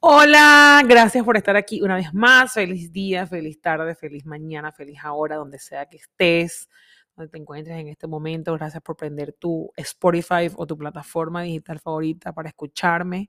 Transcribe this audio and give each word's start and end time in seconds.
Hola, 0.00 0.80
gracias 0.86 1.24
por 1.24 1.36
estar 1.36 1.56
aquí 1.56 1.82
una 1.82 1.96
vez 1.96 2.14
más. 2.14 2.52
Feliz 2.52 2.92
día, 2.92 3.26
feliz 3.26 3.60
tarde, 3.60 3.96
feliz 3.96 4.24
mañana, 4.24 4.70
feliz 4.70 4.98
ahora, 5.02 5.34
donde 5.34 5.58
sea 5.58 5.86
que 5.86 5.96
estés, 5.96 6.68
donde 7.16 7.30
te 7.32 7.38
encuentres 7.38 7.76
en 7.76 7.88
este 7.88 8.06
momento. 8.06 8.54
Gracias 8.54 8.80
por 8.80 8.96
prender 8.96 9.32
tu 9.32 9.72
Spotify 9.76 10.48
o 10.56 10.66
tu 10.68 10.78
plataforma 10.78 11.42
digital 11.42 11.80
favorita 11.80 12.32
para 12.32 12.48
escucharme. 12.48 13.28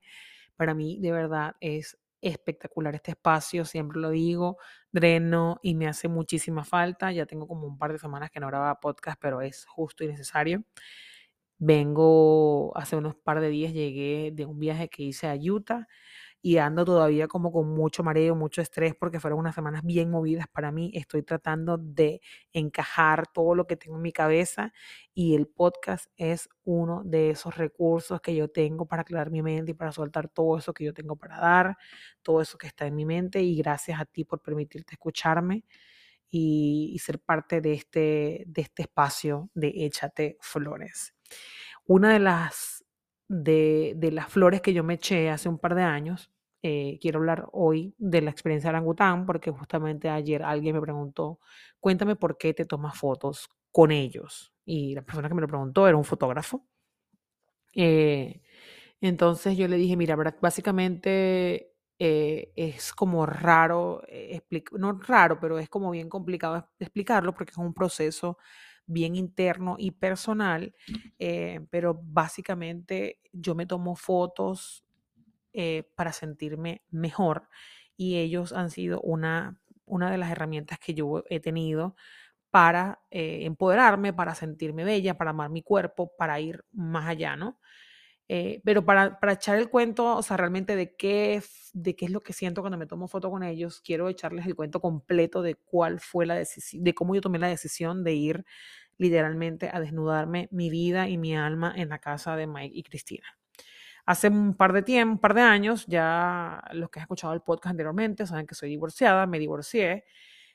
Para 0.55 0.76
mí, 0.76 1.00
de 1.00 1.12
verdad, 1.12 1.55
es 1.60 1.98
espectacular 2.21 2.94
este 2.94 3.12
espacio, 3.12 3.66
siempre 3.66 4.00
lo 4.00 4.12
digo, 4.12 4.58
dreno 4.92 5.60
y 5.64 5.74
me 5.74 5.88
hace 5.88 6.08
muchísima 6.08 6.64
falta. 6.66 7.12
Ya 7.12 7.26
tengo 7.26 7.48
como 7.48 7.66
un 7.66 7.80
par 7.80 7.94
de 7.94 7.98
semanas 7.98 8.30
que 8.30 8.40
no 8.40 8.46
grababa 8.46 8.80
podcast, 8.80 9.20
pero 9.20 9.42
es 9.42 9.66
justo 9.66 10.04
y 10.04 10.08
necesario. 10.08 10.64
Vengo, 11.58 12.72
hace 12.78 12.96
unos 12.96 13.16
par 13.16 13.42
de 13.42 13.50
días 13.50 13.74
llegué 13.74 14.32
de 14.32 14.46
un 14.46 14.60
viaje 14.60 14.88
que 14.88 15.02
hice 15.02 15.28
a 15.28 15.36
Utah 15.36 15.88
y 16.42 16.58
ando 16.58 16.86
todavía 16.86 17.28
como 17.28 17.52
con 17.52 17.70
mucho 17.70 18.04
mareo, 18.04 18.36
mucho 18.36 18.62
estrés 18.62 18.95
porque 18.95 19.20
fueron 19.20 19.40
unas 19.40 19.55
semanas 19.55 19.84
bien 19.84 20.09
movidas 20.09 20.48
para 20.48 20.72
mí. 20.72 20.91
Estoy 20.94 21.23
tratando 21.23 21.77
de 21.77 22.22
encajar 22.54 23.27
todo 23.27 23.55
lo 23.55 23.68
que 23.68 23.76
tengo 23.76 23.98
en 23.98 24.02
mi 24.02 24.13
cabeza 24.13 24.72
y 25.13 25.36
el 25.36 25.48
podcast 25.48 26.08
es 26.16 26.48
uno 26.63 27.04
de 27.04 27.32
esos 27.32 27.58
recursos 27.58 28.22
que 28.22 28.36
yo 28.36 28.49
tengo 28.49 28.86
para 28.88 29.02
aclarar 29.02 29.32
mi 29.32 29.41
mente 29.41 29.72
y 29.72 29.73
para 29.73 29.91
soltar 29.91 30.30
todo 30.30 30.58
eso 30.58 30.73
que 30.73 30.86
yo 30.86 30.94
tengo 30.94 31.18
para 31.18 31.40
dar, 31.40 31.77
todo 32.22 32.41
eso 32.41 32.58
que 32.58 32.68
está 32.68 32.85
en 32.88 32.96
mi 32.96 33.05
mente 33.05 33.41
y 33.41 33.58
gracias 33.58 33.99
a 33.99 34.05
ti 34.05 34.24
por 34.24 34.41
permitirte 34.41 34.94
escucharme. 34.94 35.63
Y, 36.32 36.96
ser 37.04 37.20
parte 37.20 37.60
de 37.60 37.74
este, 37.74 38.44
de 38.46 38.62
este 38.62 38.84
espacio 38.84 39.49
de 39.55 39.74
Échate 39.76 40.38
Flores. 40.41 41.16
Una 41.88 42.13
de 42.13 42.20
las 42.20 42.85
de, 43.30 44.10
las 44.12 44.27
flores 44.27 44.62
que 44.62 44.74
yo 44.74 44.84
me 44.84 44.96
eché 44.96 45.30
hace 45.30 45.48
un 45.48 45.60
par 45.60 45.76
de 45.76 45.84
años. 45.84 46.32
Eh, 46.62 46.98
quiero 47.02 47.20
hablar 47.20 47.48
hoy 47.54 47.95
de 47.98 48.22
la 48.22 48.31
experiencia 48.31 48.70
de 48.70 48.76
orangután 48.77 49.26
porque 49.26 49.52
justamente 49.52 50.10
ayer 50.10 50.43
alguien 50.43 50.76
me 50.76 50.82
preguntó, 50.82 51.40
cuéntame 51.79 52.15
por 52.18 52.38
qué 52.38 52.54
te 52.54 52.65
tomas 52.65 52.98
fotos 52.98 53.49
con 53.71 53.91
ellos. 53.91 54.54
Y 54.65 54.93
la 54.96 55.02
persona 55.04 55.30
que 55.30 55.35
me 55.35 55.41
lo 55.41 55.48
preguntó 55.48 55.87
era 55.87 55.98
un 55.98 56.04
fotógrafo. 56.05 56.65
Eh, 57.76 58.41
entonces 59.02 59.57
yo 59.57 59.68
le 59.68 59.77
dije, 59.77 59.96
mira, 59.98 60.15
básicamente 60.41 61.74
eh, 61.99 62.52
es 62.55 62.93
como 62.93 63.26
raro, 63.26 64.02
no 64.74 64.94
raro, 64.94 65.40
pero 65.40 65.59
es 65.59 65.69
como 65.69 65.91
bien 65.91 66.09
complicado 66.09 66.69
explicarlo 66.80 67.34
porque 67.34 67.52
es 67.52 67.57
un 67.57 67.74
proceso 67.74 68.38
bien 68.85 69.16
interno 69.16 69.75
y 69.80 69.91
personal, 69.91 70.75
eh, 71.19 71.62
pero 71.69 72.00
básicamente 72.03 73.19
yo 73.31 73.56
me 73.56 73.66
tomo 73.68 73.96
fotos 73.96 74.84
eh, 75.62 75.84
para 75.94 76.13
sentirme 76.13 76.84
mejor 76.90 77.50
y 77.97 78.16
ellos 78.16 78.53
han 78.53 78.69
sido 78.69 79.02
una, 79.02 79.59
una 79.84 80.09
de 80.09 80.18
las 80.18 80.31
herramientas 80.31 80.79
que 80.79 80.94
yo 80.94 81.25
he 81.29 81.41
tenido 81.41 81.97
para 82.50 83.02
eh, 83.12 83.40
empoderarme, 83.44 84.13
para 84.13 84.35
sentirme 84.35 84.85
bella, 84.85 85.18
para 85.18 85.31
amar 85.31 85.50
mi 85.50 85.62
cuerpo, 85.62 86.13
para 86.18 86.40
ir 86.40 86.63
más 86.72 87.09
allá, 87.09 87.35
¿no? 87.35 87.59
pero 88.63 88.85
para, 88.85 89.19
para, 89.19 89.34
echar 89.34 89.57
el 89.57 89.72
cuento, 89.72 90.16
o 90.16 90.22
sea, 90.22 90.38
realmente 90.38 90.75
de 90.75 90.96
qué, 90.96 91.41
de 91.74 91.96
qué 91.96 92.06
es 92.06 92.12
lo 92.12 92.22
que 92.22 92.31
siento 92.31 92.62
cuando 92.62 92.78
me 92.78 92.85
tomo 92.85 93.07
foto 93.07 93.31
con 93.31 93.44
ellos, 93.44 93.81
quiero 93.81 94.07
echarles 94.07 94.46
el 94.46 94.56
cuento 94.56 94.80
completo 94.80 95.41
de 95.41 95.56
cuál 95.56 96.00
fue 96.00 96.28
la 96.28 96.35
de 96.35 96.94
cómo 96.94 97.16
yo 97.16 97.22
tomé 97.22 97.40
la 97.40 97.47
decisión 97.47 98.03
de 98.03 98.13
ir 98.13 98.46
literalmente 98.97 99.69
a 99.74 99.80
desnudarme 99.80 100.47
mi 100.52 100.69
vida 100.69 101.09
y 101.09 101.18
mi 101.18 101.35
alma 101.35 101.74
en 101.75 101.90
la 101.90 102.00
casa 102.00 102.35
de 102.35 102.46
Mike 102.47 102.78
y 102.78 102.84
Cristina. 102.84 103.38
Hace 104.09 104.28
un 104.29 104.56
par 104.56 104.74
de 104.74 104.81
tiempo, 104.81 105.12
un 105.12 105.19
par 105.19 105.35
de 105.35 105.41
años, 105.41 105.85
ya 105.85 106.63
los 106.74 106.90
que 106.90 107.00
han 107.00 107.03
escuchado 107.03 107.31
el 107.31 107.41
podcast 107.41 107.74
anteriormente 107.74 108.25
saben 108.25 108.47
que 108.47 108.56
soy 108.56 108.69
divorciada, 108.69 109.28
me 109.28 109.38
divorcié 109.38 110.03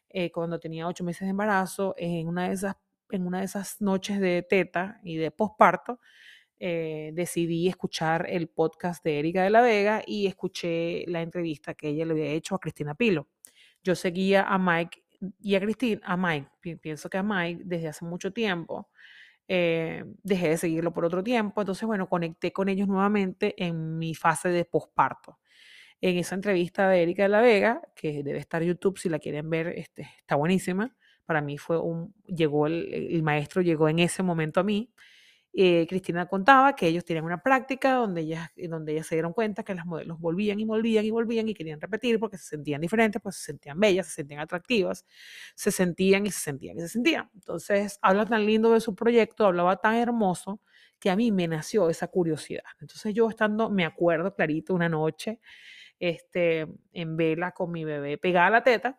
eh, 0.08 0.32
cuando 0.32 0.58
tenía 0.58 0.88
ocho 0.88 1.04
meses 1.04 1.20
de 1.20 1.28
embarazo, 1.28 1.94
en 1.96 2.26
una 2.26 2.48
de 2.48 2.54
esas, 2.54 2.74
en 3.10 3.24
una 3.24 3.38
de 3.38 3.44
esas 3.44 3.80
noches 3.80 4.18
de 4.18 4.42
teta 4.42 4.98
y 5.04 5.18
de 5.18 5.30
posparto, 5.30 6.00
eh, 6.58 7.12
decidí 7.14 7.68
escuchar 7.68 8.26
el 8.28 8.48
podcast 8.48 9.04
de 9.04 9.20
Erika 9.20 9.44
de 9.44 9.50
la 9.50 9.60
Vega 9.60 10.02
y 10.04 10.26
escuché 10.26 11.04
la 11.06 11.22
entrevista 11.22 11.74
que 11.74 11.90
ella 11.90 12.06
le 12.06 12.14
había 12.14 12.32
hecho 12.32 12.56
a 12.56 12.58
Cristina 12.58 12.96
Pilo. 12.96 13.28
Yo 13.84 13.94
seguía 13.94 14.42
a 14.42 14.58
Mike 14.58 15.04
y 15.40 15.54
a 15.54 15.60
Cristina, 15.60 16.00
a 16.02 16.16
Mike, 16.16 16.78
pienso 16.78 17.08
que 17.08 17.18
a 17.18 17.22
Mike 17.22 17.62
desde 17.64 17.86
hace 17.86 18.04
mucho 18.04 18.32
tiempo, 18.32 18.88
eh, 19.48 20.04
dejé 20.22 20.48
de 20.50 20.56
seguirlo 20.56 20.92
por 20.92 21.04
otro 21.04 21.22
tiempo, 21.22 21.62
entonces 21.62 21.86
bueno, 21.86 22.08
conecté 22.08 22.52
con 22.52 22.68
ellos 22.68 22.88
nuevamente 22.88 23.54
en 23.62 23.98
mi 23.98 24.14
fase 24.14 24.48
de 24.48 24.64
posparto. 24.64 25.38
En 26.00 26.18
esa 26.18 26.34
entrevista 26.34 26.88
de 26.88 27.02
Erika 27.02 27.24
de 27.24 27.28
la 27.30 27.40
Vega, 27.40 27.82
que 27.96 28.22
debe 28.22 28.38
estar 28.38 28.62
en 28.62 28.68
YouTube 28.68 28.98
si 28.98 29.08
la 29.08 29.18
quieren 29.18 29.48
ver, 29.50 29.68
este, 29.68 30.10
está 30.18 30.36
buenísima. 30.36 30.94
Para 31.24 31.40
mí 31.40 31.58
fue 31.58 31.78
un, 31.80 32.14
llegó 32.26 32.66
el, 32.66 32.92
el 32.92 33.22
maestro, 33.22 33.62
llegó 33.62 33.88
en 33.88 34.00
ese 34.00 34.22
momento 34.22 34.60
a 34.60 34.64
mí 34.64 34.92
eh, 35.56 35.86
Cristina 35.88 36.26
contaba 36.26 36.74
que 36.74 36.88
ellos 36.88 37.04
tenían 37.04 37.24
una 37.24 37.40
práctica 37.42 37.94
donde 37.94 38.22
ellas, 38.22 38.50
donde 38.68 38.92
ellas 38.92 39.06
se 39.06 39.14
dieron 39.14 39.32
cuenta 39.32 39.62
que 39.62 39.74
las 39.74 39.86
modelos 39.86 40.18
volvían 40.18 40.58
y 40.58 40.64
volvían 40.64 41.04
y 41.04 41.10
volvían 41.12 41.48
y 41.48 41.54
querían 41.54 41.80
repetir 41.80 42.18
porque 42.18 42.38
se 42.38 42.44
sentían 42.46 42.80
diferentes, 42.80 43.22
pues 43.22 43.36
se 43.36 43.44
sentían 43.44 43.78
bellas, 43.78 44.06
se 44.08 44.14
sentían 44.14 44.40
atractivas, 44.40 45.04
se 45.54 45.70
sentían 45.70 46.26
y 46.26 46.30
se 46.30 46.40
sentían 46.40 46.76
y 46.78 46.80
se 46.80 46.88
sentían. 46.88 47.30
Entonces, 47.34 47.98
habla 48.02 48.26
tan 48.26 48.44
lindo 48.46 48.72
de 48.72 48.80
su 48.80 48.94
proyecto, 48.96 49.46
hablaba 49.46 49.76
tan 49.76 49.94
hermoso 49.94 50.60
que 50.98 51.10
a 51.10 51.16
mí 51.16 51.30
me 51.30 51.46
nació 51.46 51.88
esa 51.90 52.08
curiosidad. 52.08 52.64
Entonces, 52.80 53.14
yo 53.14 53.28
estando, 53.28 53.70
me 53.70 53.84
acuerdo 53.84 54.34
clarito, 54.34 54.74
una 54.74 54.88
noche, 54.88 55.40
este, 55.98 56.66
en 56.92 57.16
vela 57.16 57.52
con 57.52 57.70
mi 57.70 57.84
bebé 57.84 58.18
pegada 58.18 58.48
a 58.48 58.50
la 58.50 58.62
teta, 58.64 58.98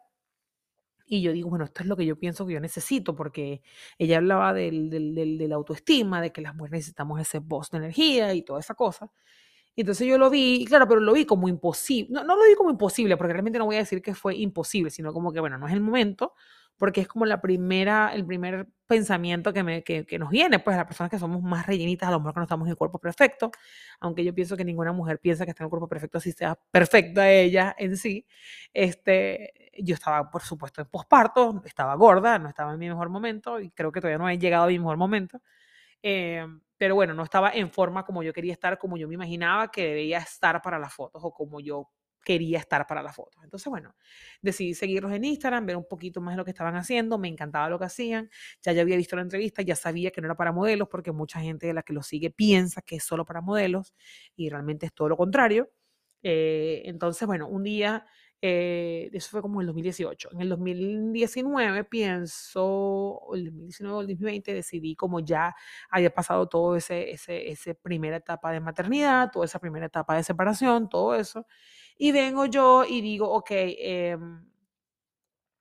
y 1.05 1.21
yo 1.21 1.31
digo, 1.33 1.49
bueno, 1.49 1.65
esto 1.65 1.81
es 1.83 1.87
lo 1.87 1.95
que 1.97 2.05
yo 2.05 2.17
pienso 2.17 2.45
que 2.47 2.53
yo 2.53 2.59
necesito, 2.59 3.15
porque 3.15 3.61
ella 3.99 4.17
hablaba 4.17 4.53
del, 4.53 4.89
del, 4.89 5.13
del, 5.15 5.37
de 5.37 5.47
la 5.47 5.55
autoestima, 5.55 6.21
de 6.21 6.31
que 6.31 6.41
las 6.41 6.55
mujeres 6.55 6.79
necesitamos 6.79 7.19
ese 7.21 7.39
voz 7.39 7.69
de 7.71 7.77
energía 7.77 8.33
y 8.33 8.41
toda 8.43 8.59
esa 8.59 8.73
cosa. 8.75 9.11
Y 9.75 9.81
entonces 9.81 10.07
yo 10.07 10.17
lo 10.17 10.29
vi, 10.29 10.65
claro, 10.67 10.87
pero 10.87 11.01
lo 11.01 11.13
vi 11.13 11.25
como 11.25 11.49
imposible. 11.49 12.09
No, 12.11 12.23
no 12.23 12.35
lo 12.37 12.43
vi 12.47 12.55
como 12.55 12.69
imposible, 12.69 13.17
porque 13.17 13.33
realmente 13.33 13.59
no 13.59 13.65
voy 13.65 13.75
a 13.75 13.79
decir 13.79 14.01
que 14.01 14.15
fue 14.15 14.35
imposible, 14.37 14.89
sino 14.91 15.13
como 15.13 15.33
que, 15.33 15.39
bueno, 15.41 15.57
no 15.57 15.67
es 15.67 15.73
el 15.73 15.81
momento, 15.81 16.33
porque 16.77 17.01
es 17.01 17.07
como 17.07 17.25
la 17.25 17.41
primera, 17.41 18.11
el 18.13 18.25
primer 18.25 18.67
pensamiento 18.87 19.53
que, 19.53 19.63
me, 19.63 19.83
que, 19.83 20.05
que 20.05 20.19
nos 20.19 20.29
viene, 20.29 20.59
pues 20.59 20.75
a 20.75 20.77
las 20.77 20.87
personas 20.87 21.09
que 21.09 21.19
somos 21.19 21.41
más 21.41 21.65
rellenitas, 21.65 22.09
a 22.09 22.11
lo 22.11 22.19
mejor 22.19 22.33
que 22.33 22.39
no 22.39 22.43
estamos 22.43 22.67
en 22.67 22.71
el 22.71 22.77
cuerpo 22.77 22.99
perfecto, 22.99 23.51
aunque 23.99 24.23
yo 24.23 24.33
pienso 24.33 24.57
que 24.57 24.65
ninguna 24.65 24.91
mujer 24.91 25.19
piensa 25.19 25.45
que 25.45 25.51
está 25.51 25.63
en 25.63 25.65
el 25.65 25.69
cuerpo 25.69 25.87
perfecto, 25.87 26.17
así 26.17 26.31
sea 26.31 26.55
perfecta 26.71 27.29
ella 27.29 27.75
en 27.77 27.97
sí. 27.97 28.25
Este, 28.73 29.53
yo 29.79 29.95
estaba, 29.95 30.29
por 30.29 30.41
supuesto, 30.43 30.81
en 30.81 30.87
posparto, 30.87 31.61
estaba 31.65 31.95
gorda, 31.95 32.39
no 32.39 32.49
estaba 32.49 32.73
en 32.73 32.79
mi 32.79 32.89
mejor 32.89 33.09
momento 33.09 33.59
y 33.59 33.71
creo 33.71 33.91
que 33.91 34.01
todavía 34.01 34.17
no 34.17 34.29
he 34.29 34.37
llegado 34.37 34.65
a 34.65 34.67
mi 34.67 34.79
mejor 34.79 34.97
momento. 34.97 35.41
Eh, 36.03 36.45
pero 36.77 36.95
bueno, 36.95 37.13
no 37.13 37.23
estaba 37.23 37.51
en 37.51 37.71
forma 37.71 38.05
como 38.05 38.21
yo 38.21 38.33
quería 38.33 38.53
estar, 38.53 38.77
como 38.77 38.97
yo 38.97 39.07
me 39.07 39.15
imaginaba 39.15 39.71
que 39.71 39.87
debía 39.87 40.19
estar 40.19 40.61
para 40.61 40.77
las 40.77 40.93
fotos 40.93 41.21
o 41.23 41.33
como 41.33 41.59
yo 41.61 41.89
quería 42.25 42.59
estar 42.59 42.85
para 42.87 43.01
las 43.01 43.15
fotos. 43.15 43.41
Entonces, 43.43 43.69
bueno, 43.69 43.95
decidí 44.41 44.73
seguirlos 44.73 45.13
en 45.13 45.23
Instagram, 45.23 45.65
ver 45.65 45.77
un 45.77 45.87
poquito 45.87 46.19
más 46.19 46.33
de 46.33 46.37
lo 46.37 46.45
que 46.45 46.51
estaban 46.51 46.75
haciendo, 46.75 47.17
me 47.17 47.29
encantaba 47.29 47.69
lo 47.69 47.79
que 47.79 47.85
hacían, 47.85 48.29
ya 48.61 48.73
ya 48.73 48.81
había 48.81 48.97
visto 48.97 49.15
la 49.15 49.21
entrevista, 49.21 49.61
ya 49.61 49.75
sabía 49.77 50.11
que 50.11 50.19
no 50.21 50.27
era 50.27 50.35
para 50.35 50.51
modelos, 50.51 50.89
porque 50.89 51.13
mucha 51.13 51.39
gente 51.39 51.67
de 51.67 51.73
la 51.73 51.83
que 51.83 51.93
lo 51.93 52.03
sigue 52.03 52.31
piensa 52.31 52.81
que 52.81 52.97
es 52.97 53.03
solo 53.05 53.23
para 53.25 53.41
modelos 53.41 53.93
y 54.35 54.49
realmente 54.49 54.87
es 54.87 54.93
todo 54.93 55.07
lo 55.09 55.17
contrario. 55.17 55.71
Eh, 56.23 56.81
entonces, 56.85 57.27
bueno, 57.27 57.47
un 57.47 57.63
día 57.63 58.05
eh, 58.41 59.09
eso 59.13 59.29
fue 59.31 59.41
como 59.41 59.55
en 59.55 59.61
el 59.61 59.67
2018. 59.67 60.29
En 60.33 60.41
el 60.41 60.49
2019, 60.49 61.83
pienso, 61.85 63.19
el 63.33 63.45
2019 63.45 63.97
o 63.97 64.01
el 64.01 64.07
2020, 64.07 64.53
decidí 64.53 64.95
como 64.95 65.19
ya 65.19 65.55
había 65.89 66.13
pasado 66.13 66.47
todo 66.47 66.75
ese, 66.75 67.11
ese, 67.11 67.49
ese 67.49 67.75
primera 67.75 68.17
etapa 68.17 68.51
de 68.51 68.59
maternidad, 68.59 69.31
toda 69.31 69.45
esa 69.45 69.59
primera 69.59 69.87
etapa 69.87 70.15
de 70.15 70.23
separación, 70.23 70.89
todo 70.89 71.15
eso. 71.15 71.47
Y 71.97 72.11
vengo 72.11 72.45
yo 72.45 72.85
y 72.85 73.01
digo, 73.01 73.29
ok, 73.31 73.51
eh, 73.51 74.17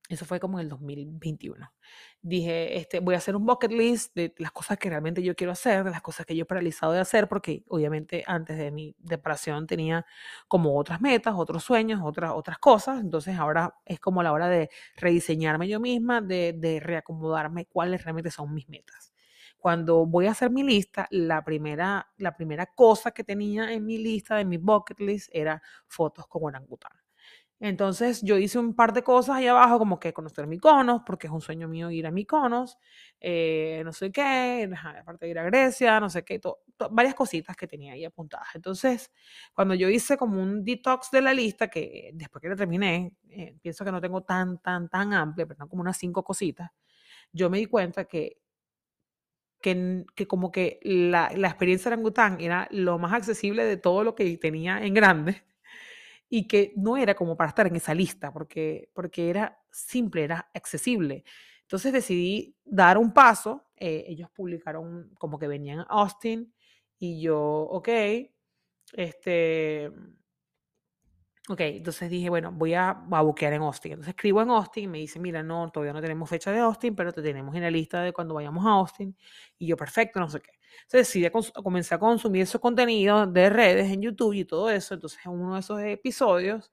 eso 0.08 0.26
fue 0.26 0.38
como 0.38 0.58
en 0.58 0.64
el 0.64 0.68
2021. 0.68 1.72
Dije, 2.20 2.76
este, 2.76 3.00
voy 3.00 3.14
a 3.14 3.18
hacer 3.18 3.36
un 3.36 3.46
bucket 3.46 3.72
list 3.72 4.14
de 4.14 4.34
las 4.38 4.52
cosas 4.52 4.76
que 4.78 4.90
realmente 4.90 5.22
yo 5.22 5.34
quiero 5.34 5.52
hacer, 5.52 5.82
de 5.82 5.90
las 5.90 6.02
cosas 6.02 6.26
que 6.26 6.36
yo 6.36 6.42
he 6.42 6.46
paralizado 6.46 6.92
de 6.92 7.00
hacer, 7.00 7.26
porque 7.26 7.64
obviamente 7.68 8.22
antes 8.26 8.58
de 8.58 8.70
mi 8.70 8.94
separación 9.08 9.66
tenía 9.66 10.04
como 10.46 10.78
otras 10.78 11.00
metas, 11.00 11.34
otros 11.36 11.64
sueños, 11.64 12.00
otras, 12.04 12.32
otras 12.34 12.58
cosas. 12.58 13.00
Entonces 13.00 13.38
ahora 13.38 13.76
es 13.86 13.98
como 13.98 14.22
la 14.22 14.32
hora 14.32 14.48
de 14.48 14.68
rediseñarme 14.96 15.68
yo 15.68 15.80
misma, 15.80 16.20
de, 16.20 16.52
de 16.54 16.80
reacomodarme 16.80 17.64
cuáles 17.66 18.04
realmente 18.04 18.30
son 18.30 18.52
mis 18.52 18.68
metas. 18.68 19.13
Cuando 19.64 20.04
voy 20.04 20.26
a 20.26 20.32
hacer 20.32 20.50
mi 20.50 20.62
lista, 20.62 21.08
la 21.10 21.42
primera, 21.42 22.06
la 22.18 22.36
primera 22.36 22.66
cosa 22.66 23.12
que 23.12 23.24
tenía 23.24 23.72
en 23.72 23.86
mi 23.86 23.96
lista, 23.96 24.36
de 24.36 24.44
mi 24.44 24.58
bucket 24.58 25.00
list, 25.00 25.30
era 25.32 25.62
fotos 25.88 26.26
con 26.28 26.44
orangután 26.44 26.92
Entonces 27.60 28.20
yo 28.22 28.36
hice 28.36 28.58
un 28.58 28.74
par 28.74 28.92
de 28.92 29.02
cosas 29.02 29.36
ahí 29.36 29.46
abajo, 29.46 29.78
como 29.78 29.98
que 30.00 30.12
conocer 30.12 30.46
Mykonos, 30.46 31.02
porque 31.06 31.28
es 31.28 31.32
un 31.32 31.40
sueño 31.40 31.68
mío 31.68 31.90
ir 31.90 32.06
a 32.06 32.10
Mykonos, 32.10 32.78
eh, 33.20 33.80
no 33.84 33.92
sé 33.92 34.12
qué, 34.12 34.68
aparte 35.00 35.26
de 35.26 35.30
ir 35.30 35.38
a 35.38 35.44
Grecia, 35.44 36.00
no 36.00 36.10
sé 36.10 36.24
qué, 36.24 36.40
varias 36.90 37.14
cositas 37.14 37.56
que 37.56 37.66
tenía 37.66 37.94
ahí 37.94 38.04
apuntadas. 38.04 38.48
Entonces, 38.54 39.10
cuando 39.54 39.74
yo 39.74 39.88
hice 39.88 40.16
como 40.18 40.42
un 40.42 40.64
detox 40.64 41.10
de 41.10 41.22
la 41.22 41.32
lista, 41.32 41.68
que 41.68 42.10
después 42.14 42.42
que 42.42 42.48
la 42.50 42.56
terminé, 42.56 43.12
eh, 43.30 43.56
pienso 43.62 43.84
que 43.84 43.92
no 43.92 44.00
tengo 44.00 44.22
tan, 44.22 44.58
tan, 44.60 44.88
tan 44.90 45.14
amplia, 45.14 45.46
pero 45.46 45.66
como 45.68 45.80
unas 45.82 45.96
cinco 45.96 46.22
cositas, 46.24 46.70
yo 47.32 47.50
me 47.50 47.58
di 47.58 47.66
cuenta 47.66 48.04
que 48.06 48.38
que, 49.64 50.04
que, 50.14 50.26
como 50.26 50.52
que 50.52 50.78
la, 50.82 51.32
la 51.34 51.48
experiencia 51.48 51.88
orangután 51.88 52.38
era 52.38 52.68
lo 52.70 52.98
más 52.98 53.14
accesible 53.14 53.64
de 53.64 53.78
todo 53.78 54.04
lo 54.04 54.14
que 54.14 54.36
tenía 54.36 54.84
en 54.84 54.92
grande 54.92 55.42
y 56.28 56.46
que 56.46 56.74
no 56.76 56.98
era 56.98 57.14
como 57.14 57.34
para 57.34 57.48
estar 57.48 57.66
en 57.66 57.76
esa 57.76 57.94
lista, 57.94 58.30
porque, 58.30 58.90
porque 58.92 59.30
era 59.30 59.58
simple, 59.70 60.24
era 60.24 60.50
accesible. 60.52 61.24
Entonces 61.62 61.94
decidí 61.94 62.54
dar 62.62 62.98
un 62.98 63.14
paso, 63.14 63.70
eh, 63.74 64.04
ellos 64.06 64.28
publicaron 64.34 65.14
como 65.18 65.38
que 65.38 65.48
venían 65.48 65.80
a 65.80 65.84
Austin 65.84 66.52
y 66.98 67.22
yo, 67.22 67.40
ok, 67.40 67.88
este, 68.92 69.90
Ok, 71.46 71.60
entonces 71.60 72.08
dije, 72.08 72.30
bueno, 72.30 72.52
voy 72.52 72.72
a, 72.72 72.88
a 73.10 73.20
buquear 73.20 73.52
en 73.52 73.60
Austin. 73.62 73.92
Entonces 73.92 74.14
escribo 74.14 74.40
en 74.40 74.48
Austin 74.48 74.84
y 74.84 74.86
me 74.88 74.98
dice, 74.98 75.20
mira, 75.20 75.42
no, 75.42 75.70
todavía 75.70 75.92
no 75.92 76.00
tenemos 76.00 76.28
fecha 76.30 76.50
de 76.50 76.58
Austin, 76.60 76.96
pero 76.96 77.12
te 77.12 77.20
tenemos 77.20 77.54
en 77.54 77.60
la 77.62 77.70
lista 77.70 78.00
de 78.02 78.14
cuando 78.14 78.32
vayamos 78.34 78.64
a 78.64 78.70
Austin. 78.70 79.14
Y 79.58 79.66
yo, 79.66 79.76
perfecto, 79.76 80.20
no 80.20 80.30
sé 80.30 80.40
qué. 80.40 80.52
Entonces 80.84 81.06
decidí 81.08 81.30
comencé 81.62 81.94
a 81.94 81.98
consumir 81.98 82.42
esos 82.42 82.60
contenidos 82.62 83.30
de 83.32 83.50
redes 83.50 83.92
en 83.92 84.00
YouTube 84.00 84.32
y 84.32 84.44
todo 84.46 84.70
eso. 84.70 84.94
Entonces 84.94 85.20
en 85.26 85.32
uno 85.32 85.54
de 85.54 85.60
esos 85.60 85.80
episodios, 85.82 86.72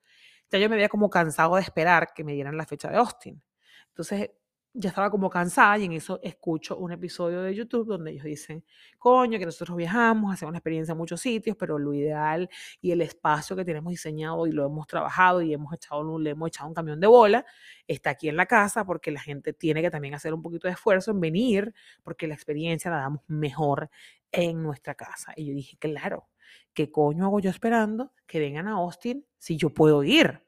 ya 0.50 0.58
yo 0.58 0.70
me 0.70 0.76
había 0.76 0.88
como 0.88 1.10
cansado 1.10 1.56
de 1.56 1.62
esperar 1.62 2.14
que 2.14 2.24
me 2.24 2.32
dieran 2.32 2.56
la 2.56 2.64
fecha 2.64 2.90
de 2.90 2.96
Austin. 2.96 3.42
Entonces 3.88 4.30
ya 4.74 4.88
estaba 4.88 5.10
como 5.10 5.28
cansada 5.28 5.76
y 5.78 5.84
en 5.84 5.92
eso 5.92 6.18
escucho 6.22 6.76
un 6.78 6.92
episodio 6.92 7.42
de 7.42 7.54
YouTube 7.54 7.86
donde 7.86 8.12
ellos 8.12 8.24
dicen, 8.24 8.64
coño, 8.98 9.38
que 9.38 9.44
nosotros 9.44 9.76
viajamos, 9.76 10.32
hacemos 10.32 10.50
una 10.50 10.58
experiencia 10.58 10.92
en 10.92 10.98
muchos 10.98 11.20
sitios, 11.20 11.56
pero 11.58 11.78
lo 11.78 11.92
ideal 11.92 12.48
y 12.80 12.90
el 12.90 13.02
espacio 13.02 13.54
que 13.54 13.64
tenemos 13.64 13.90
diseñado 13.90 14.46
y 14.46 14.52
lo 14.52 14.64
hemos 14.64 14.86
trabajado 14.86 15.42
y 15.42 15.52
hemos 15.52 15.74
echado, 15.74 16.18
le 16.18 16.30
hemos 16.30 16.48
echado 16.48 16.68
un 16.68 16.74
camión 16.74 17.00
de 17.00 17.06
bola, 17.06 17.44
está 17.86 18.10
aquí 18.10 18.28
en 18.28 18.36
la 18.36 18.46
casa 18.46 18.84
porque 18.84 19.10
la 19.10 19.20
gente 19.20 19.52
tiene 19.52 19.82
que 19.82 19.90
también 19.90 20.14
hacer 20.14 20.32
un 20.32 20.40
poquito 20.40 20.68
de 20.68 20.72
esfuerzo 20.74 21.10
en 21.10 21.20
venir 21.20 21.74
porque 22.02 22.26
la 22.26 22.34
experiencia 22.34 22.90
la 22.90 22.98
damos 22.98 23.20
mejor 23.26 23.90
en 24.30 24.62
nuestra 24.62 24.94
casa. 24.94 25.34
Y 25.36 25.46
yo 25.46 25.54
dije, 25.54 25.76
claro, 25.78 26.28
¿qué 26.72 26.90
coño 26.90 27.26
hago 27.26 27.40
yo 27.40 27.50
esperando 27.50 28.12
que 28.26 28.40
vengan 28.40 28.68
a 28.68 28.72
Austin 28.72 29.26
si 29.36 29.58
yo 29.58 29.68
puedo 29.70 30.02
ir? 30.02 30.42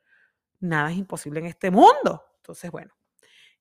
Nada 0.61 0.91
es 0.91 0.97
imposible 0.97 1.41
en 1.41 1.47
este 1.47 1.71
mundo. 1.71 2.25
Entonces, 2.38 2.71
bueno, 2.71 2.94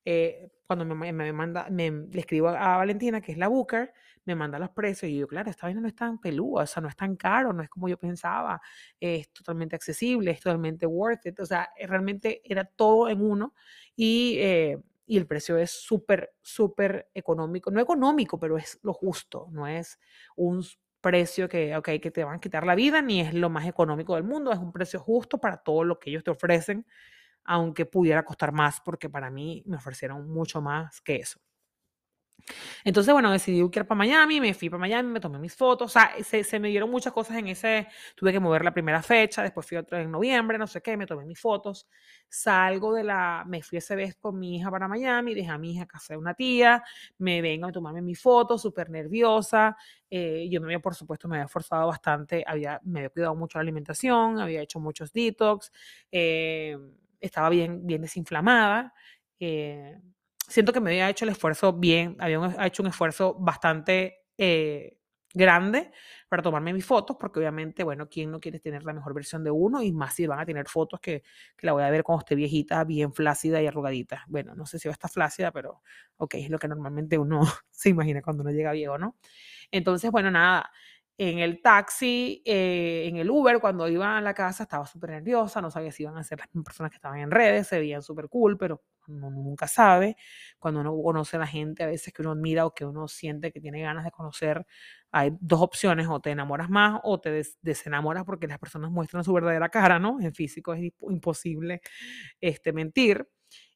eh, 0.04 0.50
cuando 0.66 0.84
me, 0.84 1.12
me 1.12 1.32
manda, 1.32 1.68
me, 1.70 1.90
le 1.90 2.20
escribo 2.20 2.48
a, 2.48 2.76
Valentina, 2.78 3.20
que 3.20 3.32
es 3.32 3.38
la 3.38 3.48
Booker, 3.48 3.92
me 4.24 4.34
manda 4.34 4.58
los 4.58 4.70
precios 4.70 5.10
y 5.10 5.18
yo, 5.18 5.28
claro, 5.28 5.50
esta 5.50 5.66
vaina 5.66 5.80
no 5.80 5.88
es 5.88 5.94
tan 5.94 6.18
pelúa, 6.18 6.62
o 6.62 6.66
sea, 6.66 6.80
no 6.80 6.88
es 6.88 6.96
tan 6.96 7.16
caro, 7.16 7.52
no 7.52 7.62
es 7.62 7.68
como 7.68 7.88
yo 7.88 7.98
pensaba, 7.98 8.60
es 8.98 9.30
totalmente 9.30 9.76
accesible, 9.76 10.30
es 10.30 10.40
totalmente 10.40 10.86
worth 10.86 11.26
it, 11.26 11.38
o 11.40 11.46
sea, 11.46 11.70
eh, 11.76 11.86
realmente 11.86 12.40
era 12.44 12.64
todo 12.64 13.08
en 13.08 13.20
uno 13.20 13.54
y, 13.94 14.36
eh, 14.38 14.78
y 15.06 15.18
el 15.18 15.26
precio 15.26 15.58
es 15.58 15.70
súper, 15.70 16.34
súper 16.40 17.10
económico, 17.12 17.70
no 17.70 17.80
económico, 17.80 18.38
pero 18.38 18.56
es 18.56 18.78
lo 18.82 18.94
justo, 18.94 19.48
no 19.52 19.66
es 19.66 19.98
un 20.36 20.64
precio 21.02 21.50
que, 21.50 21.76
okay, 21.76 22.00
que 22.00 22.10
te 22.10 22.24
van 22.24 22.36
a 22.36 22.40
quitar 22.40 22.64
la 22.64 22.74
vida, 22.74 23.02
ni 23.02 23.20
es 23.20 23.34
lo 23.34 23.50
más 23.50 23.66
económico 23.66 24.14
del 24.14 24.24
mundo, 24.24 24.52
es 24.52 24.58
un 24.58 24.72
precio 24.72 24.98
justo 25.00 25.36
para 25.38 25.58
todo 25.58 25.84
lo 25.84 25.98
que 25.98 26.08
ellos 26.08 26.24
te 26.24 26.30
ofrecen 26.30 26.86
aunque 27.44 27.86
pudiera 27.86 28.24
costar 28.24 28.52
más, 28.52 28.80
porque 28.80 29.10
para 29.10 29.30
mí 29.30 29.62
me 29.66 29.76
ofrecieron 29.76 30.28
mucho 30.28 30.60
más 30.60 31.00
que 31.00 31.16
eso. 31.16 31.40
Entonces, 32.84 33.12
bueno, 33.12 33.30
decidí 33.30 33.58
ir 33.60 33.70
para 33.70 33.94
Miami, 33.94 34.40
me 34.40 34.52
fui 34.54 34.68
para 34.68 34.80
Miami, 34.80 35.10
me 35.10 35.20
tomé 35.20 35.38
mis 35.38 35.54
fotos, 35.54 35.90
o 35.90 35.92
sea, 35.92 36.12
se, 36.22 36.44
se, 36.44 36.60
me 36.60 36.68
dieron 36.68 36.90
muchas 36.90 37.12
cosas 37.12 37.38
en 37.38 37.48
ese, 37.48 37.88
tuve 38.14 38.32
que 38.32 38.40
mover 38.40 38.64
la 38.64 38.72
primera 38.72 39.02
fecha, 39.02 39.42
después 39.42 39.66
fui 39.66 39.78
otra 39.78 40.02
en 40.02 40.10
noviembre, 40.10 40.58
no 40.58 40.66
sé 40.66 40.82
qué, 40.82 40.96
me 40.96 41.06
tomé 41.06 41.24
mis 41.24 41.40
fotos, 41.40 41.88
salgo 42.28 42.92
de 42.94 43.04
la, 43.04 43.44
me 43.46 43.62
fui 43.62 43.78
ese 43.78 43.96
vez 43.96 44.16
con 44.16 44.38
mi 44.38 44.56
hija 44.56 44.70
para 44.70 44.88
Miami, 44.88 45.34
dejé 45.34 45.50
a 45.50 45.58
mi 45.58 45.72
hija 45.72 45.84
a 45.84 45.86
casa 45.86 46.14
de 46.14 46.18
una 46.18 46.34
tía, 46.34 46.82
me 47.18 47.40
vengo 47.40 47.66
a 47.68 47.72
tomarme 47.72 48.02
mis 48.02 48.20
fotos, 48.20 48.60
súper 48.60 48.90
nerviosa, 48.90 49.76
eh, 50.10 50.46
yo 50.50 50.60
me 50.60 50.66
había, 50.66 50.80
por 50.80 50.94
supuesto, 50.94 51.28
me 51.28 51.36
había 51.36 51.48
forzado 51.48 51.86
bastante, 51.86 52.44
había, 52.46 52.80
me 52.84 53.00
había 53.00 53.10
cuidado 53.10 53.34
mucho 53.34 53.58
la 53.58 53.62
alimentación, 53.62 54.38
había 54.38 54.60
hecho 54.60 54.80
muchos 54.80 55.12
detox, 55.12 55.72
eh, 56.12 56.76
estaba 57.24 57.48
bien, 57.50 57.86
bien 57.86 58.02
desinflamada. 58.02 58.92
Eh, 59.40 59.96
siento 60.48 60.72
que 60.72 60.80
me 60.80 60.90
había 60.90 61.10
hecho 61.10 61.24
el 61.24 61.30
esfuerzo 61.30 61.72
bien, 61.72 62.16
había 62.20 62.38
hecho 62.66 62.82
un 62.82 62.88
esfuerzo 62.88 63.34
bastante 63.38 64.22
eh, 64.38 64.98
grande 65.32 65.90
para 66.28 66.42
tomarme 66.42 66.72
mis 66.72 66.84
fotos, 66.86 67.16
porque 67.18 67.40
obviamente, 67.40 67.82
bueno, 67.84 68.08
¿quién 68.08 68.30
no 68.30 68.40
quiere 68.40 68.60
tener 68.60 68.84
la 68.84 68.92
mejor 68.92 69.14
versión 69.14 69.42
de 69.44 69.50
uno? 69.50 69.82
Y 69.82 69.92
más 69.92 70.14
si 70.14 70.26
van 70.26 70.38
a 70.40 70.46
tener 70.46 70.68
fotos 70.68 71.00
que, 71.00 71.22
que 71.56 71.66
la 71.66 71.72
voy 71.72 71.82
a 71.82 71.90
ver 71.90 72.02
cuando 72.04 72.20
esté 72.20 72.34
viejita, 72.34 72.84
bien 72.84 73.12
flácida 73.12 73.60
y 73.62 73.66
arrugadita. 73.66 74.24
Bueno, 74.28 74.54
no 74.54 74.66
sé 74.66 74.78
si 74.78 74.88
va 74.88 74.92
a 74.92 74.94
estar 74.94 75.10
flácida, 75.10 75.50
pero 75.52 75.82
ok, 76.16 76.34
es 76.36 76.50
lo 76.50 76.58
que 76.58 76.68
normalmente 76.68 77.18
uno 77.18 77.40
se 77.70 77.88
imagina 77.90 78.22
cuando 78.22 78.42
uno 78.42 78.52
llega 78.52 78.72
viejo, 78.72 78.98
¿no? 78.98 79.16
Entonces, 79.70 80.10
bueno, 80.10 80.30
nada, 80.30 80.70
en 81.16 81.38
el 81.38 81.62
taxi, 81.62 82.42
eh, 82.44 83.04
en 83.08 83.16
el 83.16 83.30
Uber, 83.30 83.60
cuando 83.60 83.88
iba 83.88 84.16
a 84.18 84.20
la 84.20 84.34
casa, 84.34 84.64
estaba 84.64 84.84
súper 84.86 85.10
nerviosa, 85.10 85.60
no 85.60 85.70
sabía 85.70 85.92
si 85.92 86.02
iban 86.02 86.16
a 86.18 86.24
ser 86.24 86.38
las 86.40 86.48
personas 86.64 86.90
que 86.90 86.96
estaban 86.96 87.20
en 87.20 87.30
redes, 87.30 87.68
se 87.68 87.78
veían 87.78 88.02
súper 88.02 88.28
cool, 88.28 88.56
pero 88.58 88.82
uno 89.06 89.30
nunca 89.30 89.68
sabe. 89.68 90.16
Cuando 90.58 90.80
uno 90.80 90.94
conoce 91.02 91.36
a 91.36 91.40
la 91.40 91.46
gente, 91.46 91.84
a 91.84 91.86
veces 91.86 92.12
que 92.12 92.22
uno 92.22 92.32
admira 92.32 92.66
o 92.66 92.74
que 92.74 92.84
uno 92.84 93.06
siente 93.08 93.52
que 93.52 93.60
tiene 93.60 93.80
ganas 93.82 94.04
de 94.04 94.10
conocer, 94.10 94.66
hay 95.12 95.30
dos 95.40 95.60
opciones, 95.62 96.08
o 96.08 96.20
te 96.20 96.30
enamoras 96.30 96.68
más 96.70 97.00
o 97.04 97.20
te 97.20 97.42
desenamoras 97.62 98.24
porque 98.24 98.46
las 98.48 98.58
personas 98.58 98.90
muestran 98.90 99.22
su 99.24 99.32
verdadera 99.32 99.68
cara, 99.68 99.98
¿no? 100.00 100.20
En 100.20 100.34
físico 100.34 100.74
es 100.74 100.92
imposible 101.00 101.80
este, 102.40 102.72
mentir. 102.72 103.28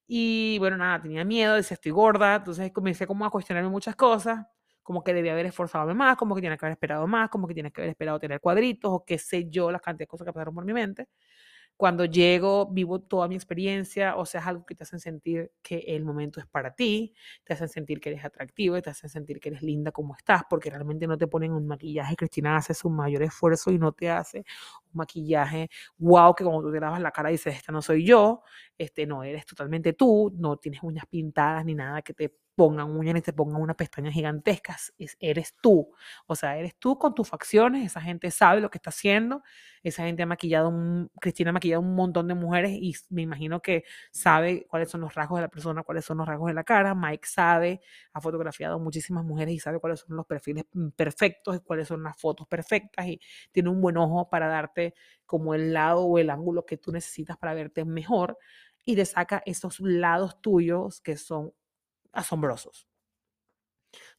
Y 0.07 0.59
bueno, 0.59 0.77
nada, 0.79 1.03
tenía 1.03 1.25
miedo, 1.25 1.55
decía 1.55 1.75
estoy 1.75 1.93
gorda, 1.93 2.37
entonces 2.37 2.73
comencé 2.73 3.07
como 3.07 3.27
a 3.27 3.31
cuestionarme 3.31 3.71
muchas 3.71 3.97
cosas 3.97 4.47
como 4.89 5.05
que 5.05 5.13
debía 5.13 5.33
haber 5.33 5.45
esforzado 5.45 5.95
más, 5.95 6.17
como 6.17 6.35
que 6.35 6.41
tiene 6.41 6.57
que 6.57 6.65
haber 6.65 6.73
esperado 6.73 7.07
más, 7.07 7.29
como 7.29 7.47
que 7.47 7.53
tiene 7.53 7.71
que 7.71 7.83
haber 7.83 7.91
esperado 7.91 8.19
tener 8.19 8.41
cuadritos 8.41 8.91
o 8.91 9.05
qué 9.05 9.19
sé 9.19 9.47
yo, 9.51 9.71
las 9.71 9.83
cantidad 9.83 10.05
de 10.05 10.07
cosas 10.07 10.25
que 10.25 10.33
pasaron 10.33 10.55
por 10.55 10.65
mi 10.65 10.73
mente. 10.73 11.09
Cuando 11.77 12.07
llego, 12.07 12.67
vivo 12.73 12.99
toda 12.99 13.29
mi 13.29 13.35
experiencia, 13.35 14.17
o 14.17 14.25
sea, 14.25 14.41
es 14.41 14.47
algo 14.47 14.65
que 14.65 14.75
te 14.75 14.85
hacen 14.85 14.99
sentir 14.99 15.53
que 15.61 15.81
el 15.89 16.07
momento 16.07 16.41
es 16.41 16.47
para 16.47 16.75
ti, 16.75 17.15
te 17.45 17.53
hacen 17.53 17.69
sentir 17.69 18.01
que 18.01 18.09
eres 18.09 18.25
atractivo, 18.25 18.81
te 18.81 18.89
hacen 18.89 19.11
sentir 19.11 19.41
que 19.41 19.51
eres 19.51 19.61
linda 19.61 19.93
como 19.93 20.17
estás, 20.17 20.45
porque 20.49 20.71
realmente 20.71 21.07
no 21.07 21.19
te 21.19 21.27
ponen 21.27 21.53
un 21.53 21.67
maquillaje. 21.67 22.17
Cristina 22.17 22.57
hace 22.57 22.73
su 22.73 22.89
mayor 22.89 23.23
esfuerzo 23.25 23.71
y 23.71 23.79
no 23.79 23.93
te 23.93 24.09
hace 24.11 24.39
un 24.39 24.97
maquillaje, 25.01 25.69
wow, 25.99 26.35
que 26.35 26.45
como 26.45 26.63
tú 26.63 26.73
te 26.73 26.81
lavas 26.81 27.03
la 27.03 27.11
cara 27.11 27.29
dices, 27.29 27.55
esta 27.57 27.73
no 27.73 27.83
soy 27.83 28.07
yo, 28.07 28.41
este 28.79 29.05
no 29.07 29.23
eres 29.23 29.45
totalmente 29.45 29.93
tú, 29.93 30.33
no 30.39 30.57
tienes 30.57 30.83
uñas 30.83 31.05
pintadas 31.11 31.63
ni 31.67 31.75
nada 31.75 32.01
que 32.01 32.15
te 32.15 32.33
pongan 32.59 32.91
uñas 32.91 33.15
ni 33.15 33.23
te 33.23 33.33
pongan 33.33 33.63
unas 33.63 33.77
pestañas 33.77 34.13
gigantescas. 34.13 34.93
eres 35.21 35.55
tú. 35.63 35.93
O 36.27 36.35
sea, 36.35 36.59
eres 36.59 36.75
tú 36.77 36.99
con 36.99 37.15
tus 37.15 37.29
facciones. 37.29 37.87
Esa 37.87 38.01
gente 38.01 38.33
sabe 38.33 38.61
lo 38.61 38.69
que 38.69 38.79
está 38.79 38.91
haciendo. 38.91 39.45
Esa 39.85 40.03
gente 40.03 40.25
ha 40.25 40.27
maquillado, 40.27 40.73
Cristina 41.21 41.51
ha 41.51 41.53
maquillado 41.53 41.83
un 41.83 41.95
montón 41.95 42.27
de 42.27 42.35
mujeres 42.35 42.73
y 42.73 42.97
me 43.11 43.23
imagino 43.23 43.63
que 43.63 43.85
sabe 44.11 44.67
cuáles 44.69 44.91
son 44.91 45.03
los 45.03 45.15
rasgos 45.15 45.39
de 45.39 45.43
la 45.43 45.49
persona, 45.49 45.85
cuáles 45.85 46.05
son 46.05 46.19
los 46.19 46.27
rasgos 46.27 46.49
de 46.49 46.55
la 46.55 46.65
cara. 46.65 46.97
Mike 46.97 47.29
sabe, 47.29 47.81
ha 48.13 48.21
fotografiado 48.21 48.81
muchísimas 48.81 49.25
mujeres 49.25 49.55
y 49.55 49.61
sabe 49.61 49.79
cuáles 49.79 50.01
son 50.01 50.17
los 50.17 50.27
perfiles 50.27 50.65
mm, 50.73 50.89
perfectos 50.97 51.59
y 51.59 51.61
cuáles 51.61 51.87
son 51.87 52.03
las 52.03 52.21
fotos 52.21 52.49
perfectas 52.49 53.07
y 53.07 53.21
tiene 53.53 53.69
un 53.69 53.81
buen 53.81 53.97
ojo 53.97 54.29
para 54.29 54.49
darte 54.49 54.95
como 55.27 55.55
el 55.55 55.73
lado 55.73 56.05
o 56.07 56.19
el 56.19 56.29
ángulo 56.29 56.67
que 56.67 56.77
tú 56.77 56.91
necesitas 56.91 57.37
para 57.37 57.55
verte 57.55 57.85
mejor 57.85 58.37
y 58.85 58.97
te 58.97 59.05
saca 59.05 59.45
esos 59.47 59.79
lados 59.79 60.41
tuyos 60.41 61.01
que 61.01 61.17
son 61.17 61.53
asombrosos. 62.13 62.89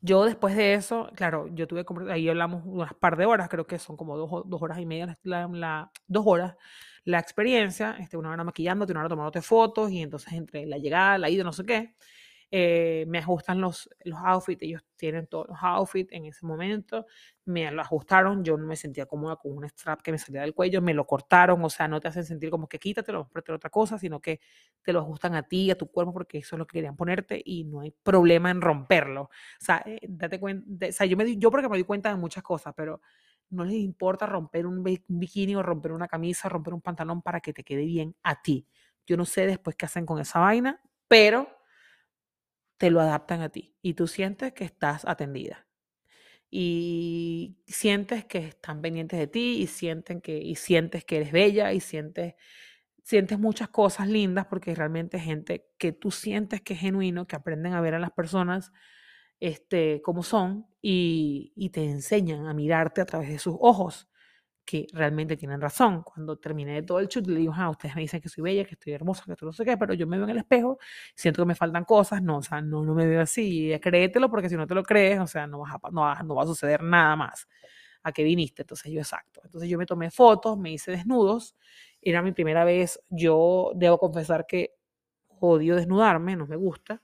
Yo 0.01 0.23
después 0.25 0.55
de 0.55 0.73
eso, 0.73 1.09
claro, 1.15 1.47
yo 1.53 1.67
tuve 1.67 1.85
ahí 2.11 2.29
hablamos 2.29 2.63
unas 2.65 2.93
par 2.93 3.17
de 3.17 3.25
horas, 3.25 3.49
creo 3.49 3.67
que 3.67 3.77
son 3.79 3.97
como 3.97 4.17
dos, 4.17 4.43
dos 4.45 4.61
horas 4.61 4.79
y 4.79 4.85
media, 4.85 5.17
la, 5.23 5.91
dos 6.07 6.23
horas 6.25 6.55
la 7.03 7.19
experiencia, 7.19 7.95
este, 7.99 8.17
una 8.17 8.29
hora 8.31 8.43
maquillándote, 8.43 8.91
una 8.93 9.01
hora 9.01 9.09
tomándote 9.09 9.41
fotos 9.41 9.91
y 9.91 10.01
entonces 10.01 10.33
entre 10.33 10.65
la 10.65 10.77
llegada, 10.77 11.17
la 11.17 11.29
ida, 11.29 11.43
no 11.43 11.53
sé 11.53 11.65
qué, 11.65 11.95
eh, 12.51 13.05
me 13.07 13.19
ajustan 13.19 13.61
los, 13.61 13.89
los 14.03 14.19
outfits, 14.23 14.63
ellos 14.63 14.83
tienen 14.95 15.27
todos 15.27 15.47
los 15.49 15.57
outfits 15.61 16.11
en 16.11 16.25
ese 16.25 16.45
momento, 16.45 17.05
me 17.45 17.69
lo 17.71 17.81
ajustaron, 17.81 18.43
yo 18.43 18.57
no 18.57 18.65
me 18.65 18.75
sentía 18.75 19.05
cómoda 19.05 19.35
con 19.35 19.55
un 19.55 19.65
strap 19.65 20.01
que 20.01 20.11
me 20.11 20.17
salía 20.17 20.41
del 20.41 20.55
cuello, 20.55 20.81
me 20.81 20.93
lo 20.93 21.05
cortaron, 21.05 21.63
o 21.63 21.69
sea, 21.69 21.87
no 21.87 21.99
te 21.99 22.07
hacen 22.07 22.25
sentir 22.25 22.49
como 22.49 22.67
que 22.67 22.79
quítatelo, 22.79 23.27
ponerte 23.27 23.51
otra 23.51 23.69
cosa, 23.69 23.99
sino 23.99 24.19
que 24.19 24.39
te 24.81 24.93
lo 24.93 24.99
ajustan 24.99 25.35
a 25.35 25.43
ti, 25.43 25.69
a 25.69 25.77
tu 25.77 25.91
cuerpo, 25.91 26.11
porque 26.11 26.39
eso 26.39 26.55
es 26.55 26.59
lo 26.59 26.65
que 26.65 26.77
querían 26.77 26.95
ponerte 26.95 27.41
y 27.43 27.65
no 27.65 27.81
hay 27.81 27.91
problema 28.03 28.49
en 28.49 28.61
romperlo. 28.61 29.23
O 29.23 29.29
sea, 29.59 29.83
eh, 29.85 29.99
date 30.07 30.39
cuenta, 30.39 30.87
o 30.87 30.91
sea, 30.91 31.05
yo, 31.05 31.17
me, 31.17 31.37
yo 31.37 31.51
porque 31.51 31.69
me 31.69 31.77
di 31.77 31.83
cuenta 31.83 32.09
de 32.09 32.15
muchas 32.15 32.43
cosas, 32.43 32.73
pero 32.75 33.01
no 33.51 33.63
les 33.63 33.75
importa 33.75 34.25
romper 34.25 34.65
un 34.65 34.83
bikini 35.07 35.55
o 35.55 35.63
romper 35.63 35.91
una 35.91 36.07
camisa, 36.07 36.49
romper 36.49 36.73
un 36.73 36.81
pantalón 36.81 37.21
para 37.21 37.41
que 37.41 37.53
te 37.53 37.63
quede 37.63 37.85
bien 37.85 38.15
a 38.23 38.41
ti. 38.41 38.67
Yo 39.05 39.17
no 39.17 39.25
sé 39.25 39.45
después 39.45 39.75
qué 39.75 39.85
hacen 39.85 40.05
con 40.05 40.19
esa 40.19 40.39
vaina, 40.39 40.81
pero 41.07 41.58
te 42.79 42.89
lo 42.89 43.01
adaptan 43.01 43.41
a 43.41 43.49
ti 43.49 43.75
y 43.83 43.93
tú 43.93 44.07
sientes 44.07 44.53
que 44.53 44.63
estás 44.63 45.05
atendida 45.05 45.67
y 46.49 47.57
sientes 47.67 48.25
que 48.25 48.39
están 48.39 48.81
pendientes 48.81 49.19
de 49.19 49.27
ti 49.27 49.61
y 49.61 49.67
sienten 49.67 50.21
que 50.21 50.37
y 50.37 50.55
sientes 50.55 51.05
que 51.05 51.17
eres 51.17 51.31
bella 51.31 51.73
y 51.73 51.81
sientes 51.81 52.35
sientes 53.03 53.39
muchas 53.39 53.69
cosas 53.69 54.07
lindas 54.07 54.47
porque 54.47 54.75
realmente 54.75 55.19
gente 55.19 55.67
que 55.77 55.91
tú 55.91 56.11
sientes 56.11 56.61
que 56.61 56.73
es 56.73 56.79
genuino, 56.79 57.27
que 57.27 57.35
aprenden 57.35 57.73
a 57.73 57.81
ver 57.81 57.95
a 57.95 57.99
las 57.99 58.11
personas 58.11 58.71
este, 59.39 60.01
como 60.03 60.23
son 60.23 60.67
y, 60.81 61.53
y 61.55 61.69
te 61.69 61.83
enseñan 61.85 62.47
a 62.47 62.53
mirarte 62.53 63.01
a 63.01 63.05
través 63.05 63.29
de 63.29 63.39
sus 63.39 63.55
ojos 63.59 64.08
que 64.69 64.85
realmente 64.93 65.35
tienen 65.35 65.59
razón. 65.59 66.03
Cuando 66.03 66.37
terminé 66.37 66.75
de 66.75 66.83
todo 66.83 66.99
el 66.99 67.07
shoot, 67.07 67.25
le 67.25 67.39
digo, 67.39 67.53
ah, 67.55 67.71
ustedes 67.71 67.95
me 67.95 68.01
dicen 68.01 68.21
que 68.21 68.29
soy 68.29 68.43
bella, 68.43 68.63
que 68.65 68.75
estoy 68.75 68.93
hermosa, 68.93 69.23
que 69.25 69.31
esto 69.31 69.43
no 69.47 69.51
sé 69.51 69.65
qué, 69.65 69.77
pero 69.77 69.95
yo 69.95 70.05
me 70.05 70.15
veo 70.17 70.25
en 70.25 70.29
el 70.29 70.37
espejo, 70.37 70.77
siento 71.15 71.41
que 71.41 71.47
me 71.47 71.55
faltan 71.55 71.85
cosas, 71.85 72.21
no, 72.21 72.37
o 72.37 72.41
sea, 72.43 72.61
no, 72.61 72.83
no 72.85 72.93
me 72.93 73.07
veo 73.07 73.21
así, 73.21 73.71
créetelo 73.81 74.29
porque 74.29 74.47
si 74.47 74.55
no 74.55 74.67
te 74.67 74.75
lo 74.75 74.83
crees, 74.83 75.19
o 75.19 75.25
sea, 75.25 75.47
no, 75.47 75.59
vas 75.61 75.73
a, 75.73 75.89
no, 75.91 76.13
no 76.23 76.35
va 76.35 76.43
a 76.43 76.45
suceder 76.45 76.83
nada 76.83 77.15
más. 77.15 77.47
¿A 78.03 78.11
qué 78.11 78.23
viniste? 78.23 78.61
Entonces 78.61 78.91
yo, 78.91 78.99
exacto. 78.99 79.41
Entonces 79.43 79.67
yo 79.69 79.77
me 79.79 79.87
tomé 79.87 80.11
fotos, 80.11 80.55
me 80.57 80.71
hice 80.71 80.91
desnudos, 80.91 81.55
era 81.99 82.21
mi 82.21 82.31
primera 82.31 82.63
vez, 82.63 83.01
yo 83.09 83.71
debo 83.75 83.97
confesar 83.97 84.45
que 84.47 84.75
odio 85.39 85.75
desnudarme, 85.77 86.35
no 86.35 86.45
me 86.45 86.55
gusta. 86.57 87.01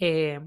Eh, 0.00 0.40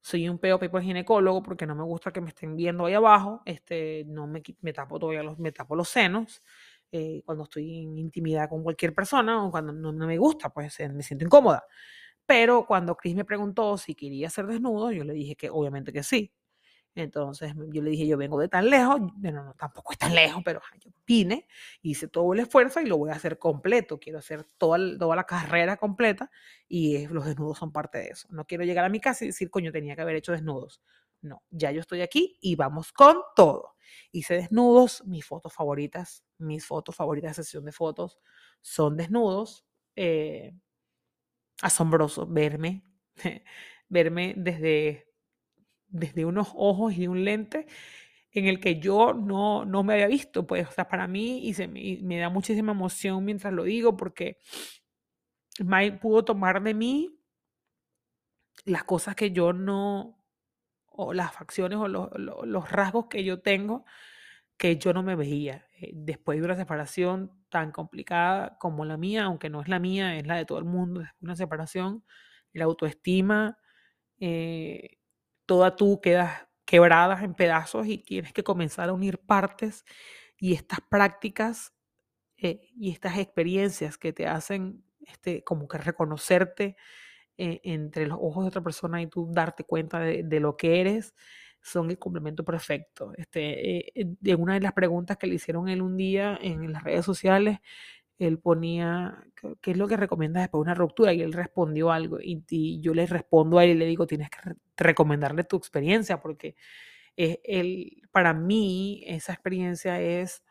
soy 0.00 0.28
un 0.28 0.38
peo 0.38 0.58
por 0.58 0.82
ginecólogo 0.82 1.42
porque 1.42 1.66
no 1.66 1.74
me 1.74 1.84
gusta 1.84 2.12
que 2.12 2.20
me 2.20 2.28
estén 2.30 2.56
viendo 2.56 2.86
ahí 2.86 2.94
abajo. 2.94 3.42
Este, 3.44 4.04
no 4.06 4.26
me, 4.26 4.42
me 4.62 4.72
tapo 4.72 4.98
todavía 4.98 5.22
los, 5.22 5.38
me 5.38 5.52
tapo 5.52 5.76
los 5.76 5.88
senos. 5.88 6.42
Eh, 6.90 7.22
cuando 7.24 7.44
estoy 7.44 7.82
en 7.84 7.98
intimidad 7.98 8.48
con 8.48 8.62
cualquier 8.62 8.94
persona 8.94 9.44
o 9.44 9.50
cuando 9.50 9.72
no, 9.72 9.92
me 9.92 10.16
gusta, 10.18 10.48
pues 10.50 10.78
me 10.92 11.02
siento 11.02 11.24
incómoda. 11.26 11.64
Pero 12.26 12.66
cuando 12.66 12.96
Chris 12.96 13.16
me 13.16 13.24
preguntó 13.24 13.78
si 13.78 13.94
quería 13.94 14.30
ser 14.30 14.46
desnudo, 14.46 14.92
yo 14.92 15.04
le 15.04 15.14
dije 15.14 15.36
que 15.36 15.50
obviamente 15.50 15.92
que 15.92 16.02
sí. 16.02 16.32
Entonces 16.98 17.52
yo 17.56 17.82
le 17.82 17.90
dije, 17.90 18.06
yo 18.06 18.16
vengo 18.16 18.38
de 18.40 18.48
tan 18.48 18.68
lejos, 18.68 19.00
bueno, 19.14 19.44
no, 19.44 19.54
tampoco 19.54 19.92
es 19.92 19.98
tan 19.98 20.14
lejos, 20.14 20.42
pero 20.44 20.60
yo 20.80 20.90
vine, 21.06 21.46
hice 21.82 22.08
todo 22.08 22.32
el 22.32 22.40
esfuerzo 22.40 22.80
y 22.80 22.86
lo 22.86 22.98
voy 22.98 23.10
a 23.10 23.14
hacer 23.14 23.38
completo. 23.38 23.98
Quiero 23.98 24.18
hacer 24.18 24.44
toda, 24.58 24.78
toda 24.98 25.16
la 25.16 25.24
carrera 25.24 25.76
completa 25.76 26.30
y 26.68 27.06
los 27.08 27.24
desnudos 27.26 27.58
son 27.58 27.72
parte 27.72 27.98
de 27.98 28.08
eso. 28.08 28.28
No 28.30 28.46
quiero 28.46 28.64
llegar 28.64 28.84
a 28.84 28.88
mi 28.88 29.00
casa 29.00 29.24
y 29.24 29.28
decir, 29.28 29.50
coño, 29.50 29.72
tenía 29.72 29.94
que 29.96 30.02
haber 30.02 30.16
hecho 30.16 30.32
desnudos. 30.32 30.80
No, 31.20 31.42
ya 31.50 31.70
yo 31.72 31.80
estoy 31.80 32.02
aquí 32.02 32.38
y 32.40 32.56
vamos 32.56 32.92
con 32.92 33.18
todo. 33.34 33.74
Hice 34.12 34.34
desnudos, 34.34 35.02
mis 35.06 35.24
fotos 35.24 35.52
favoritas, 35.52 36.24
mis 36.38 36.66
fotos 36.66 36.94
favoritas 36.94 37.36
de 37.36 37.42
sesión 37.42 37.64
de 37.64 37.72
fotos 37.72 38.18
son 38.60 38.96
desnudos. 38.96 39.64
Eh, 39.96 40.52
asombroso 41.62 42.26
verme, 42.26 42.84
verme 43.88 44.34
desde 44.36 45.07
desde 45.88 46.24
unos 46.24 46.48
ojos 46.54 46.94
y 46.94 47.06
un 47.08 47.24
lente 47.24 47.66
en 48.32 48.46
el 48.46 48.60
que 48.60 48.78
yo 48.78 49.14
no, 49.14 49.64
no 49.64 49.82
me 49.82 49.94
había 49.94 50.06
visto, 50.06 50.46
pues, 50.46 50.68
o 50.68 50.70
sea, 50.70 50.88
para 50.88 51.08
mí 51.08 51.46
y, 51.46 51.54
se 51.54 51.66
me, 51.68 51.98
me 52.02 52.18
da 52.18 52.28
muchísima 52.28 52.72
emoción 52.72 53.24
mientras 53.24 53.52
lo 53.52 53.64
digo 53.64 53.96
porque 53.96 54.38
Mike 55.60 55.98
pudo 55.98 56.24
tomar 56.24 56.62
de 56.62 56.74
mí 56.74 57.18
las 58.64 58.84
cosas 58.84 59.14
que 59.14 59.30
yo 59.32 59.52
no, 59.52 60.18
o 60.86 61.14
las 61.14 61.32
facciones 61.32 61.78
o 61.78 61.88
los, 61.88 62.10
los, 62.18 62.70
rasgos 62.70 63.06
que 63.06 63.24
yo 63.24 63.40
tengo 63.40 63.84
que 64.56 64.76
yo 64.78 64.92
no 64.92 65.02
me 65.02 65.16
veía. 65.16 65.66
Eh, 65.80 65.92
después 65.94 66.38
de 66.38 66.44
una 66.44 66.56
separación 66.56 67.32
tan 67.48 67.72
complicada 67.72 68.58
como 68.58 68.84
la 68.84 68.96
mía, 68.96 69.24
aunque 69.24 69.50
no 69.50 69.62
es 69.62 69.68
la 69.68 69.78
mía, 69.78 70.16
es 70.16 70.26
la 70.26 70.36
de 70.36 70.44
todo 70.44 70.58
el 70.58 70.64
mundo, 70.64 71.00
después 71.00 71.20
de 71.20 71.26
una 71.26 71.36
separación, 71.36 72.04
la 72.52 72.64
autoestima, 72.64 73.58
eh, 74.18 74.97
toda 75.48 75.76
tú 75.76 76.00
quedas 76.02 76.46
quebradas 76.66 77.22
en 77.22 77.32
pedazos 77.32 77.86
y 77.86 77.96
tienes 77.96 78.34
que 78.34 78.44
comenzar 78.44 78.90
a 78.90 78.92
unir 78.92 79.18
partes 79.18 79.86
y 80.36 80.52
estas 80.52 80.80
prácticas 80.82 81.72
eh, 82.36 82.60
y 82.76 82.90
estas 82.92 83.16
experiencias 83.16 83.96
que 83.96 84.12
te 84.12 84.26
hacen 84.26 84.84
este, 85.00 85.42
como 85.42 85.66
que 85.66 85.78
reconocerte 85.78 86.76
eh, 87.38 87.62
entre 87.64 88.06
los 88.06 88.18
ojos 88.20 88.44
de 88.44 88.48
otra 88.48 88.62
persona 88.62 89.00
y 89.00 89.06
tú 89.06 89.30
darte 89.32 89.64
cuenta 89.64 89.98
de, 90.00 90.40
lo 90.40 90.58
que 90.58 90.82
eres 90.82 91.14
son 91.62 91.88
el 91.88 91.98
complemento 91.98 92.44
perfecto. 92.44 93.12
Este, 93.16 93.88
eh, 93.98 94.06
de 94.20 94.34
una 94.34 94.52
de 94.54 94.60
las 94.60 94.74
preguntas 94.74 95.16
que 95.16 95.26
le 95.26 95.36
hicieron 95.36 95.70
él 95.70 95.80
un 95.80 95.96
día 95.96 96.38
en 96.42 96.70
las 96.70 96.84
redes 96.84 97.06
sociales, 97.06 97.60
él 98.18 98.38
ponía, 98.38 99.24
¿qué 99.60 99.72
es 99.72 99.76
lo 99.76 99.86
que 99.88 99.96
recomiendas 99.96 100.42
después 100.42 100.60
de 100.60 100.62
una 100.62 100.74
ruptura? 100.74 101.12
Y 101.12 101.22
él 101.22 101.32
respondió 101.32 101.90
algo 101.92 102.18
y, 102.20 102.80
yo 102.80 102.94
le 102.94 103.06
respondo 103.06 103.58
a 103.58 103.64
él 103.64 103.70
y 103.70 103.74
le 103.74 103.86
digo, 103.86 104.06
tienes 104.06 104.30
que 104.30 104.38
recomendarle 104.76 105.44
tu 105.44 105.56
experiencia 105.56 106.20
porque 106.20 106.56
él, 107.16 108.02
para 108.12 108.32
mí 108.34 109.02
esa 109.06 109.32
experiencia 109.32 110.00
es 110.00 110.42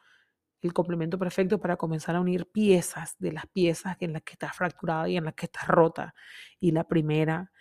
el 0.62 0.74
complemento 0.74 1.18
perfecto 1.18 1.60
para 1.60 1.78
comenzar 1.78 2.16
a 2.16 2.22
unir 2.22 2.50
piezas 2.52 3.16
de 3.20 3.32
las 3.32 3.48
piezas 3.48 3.96
en 4.00 4.14
las 4.14 4.24
que 4.24 4.34
estás 4.34 4.56
fracturada 4.56 5.08
y 5.08 5.18
en 5.18 5.26
las 5.26 5.34
que 5.36 5.46
estás 5.46 5.68
rota. 5.68 6.14
Y 6.60 6.72
la 6.72 6.84
primera, 6.86 7.52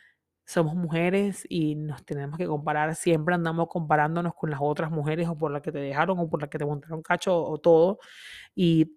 somos 0.46 0.76
mujeres 0.76 1.44
y 1.48 1.74
nos 1.74 2.04
tenemos 2.04 2.38
que 2.38 2.46
comparar, 2.46 2.94
siempre 2.94 3.34
andamos 3.34 3.68
comparándonos 3.68 4.34
con 4.34 4.50
las 4.50 4.60
otras 4.62 4.90
mujeres 4.92 5.28
o 5.28 5.36
por 5.36 5.50
las 5.50 5.60
que 5.60 5.72
te 5.72 5.78
dejaron 5.80 6.18
o 6.20 6.28
por 6.30 6.40
las 6.40 6.48
que 6.48 6.58
te 6.58 6.64
montaron 6.64 7.02
cacho 7.02 7.36
o 7.36 7.58
todo. 7.58 7.98
Y 8.54 8.96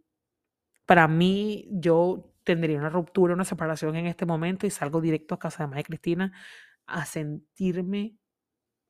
para 0.89 1.07
mí, 1.07 1.67
yo 1.69 2.33
tendría 2.43 2.79
una 2.79 2.89
ruptura, 2.89 3.35
una 3.35 3.45
separación 3.45 3.95
en 3.95 4.07
este 4.07 4.25
momento 4.25 4.65
y 4.65 4.71
salgo 4.71 5.01
directo 5.01 5.35
a 5.35 5.39
casa 5.39 5.61
de 5.61 5.67
María 5.67 5.83
Cristina 5.83 6.33
a 6.87 7.05
sentirme 7.05 8.15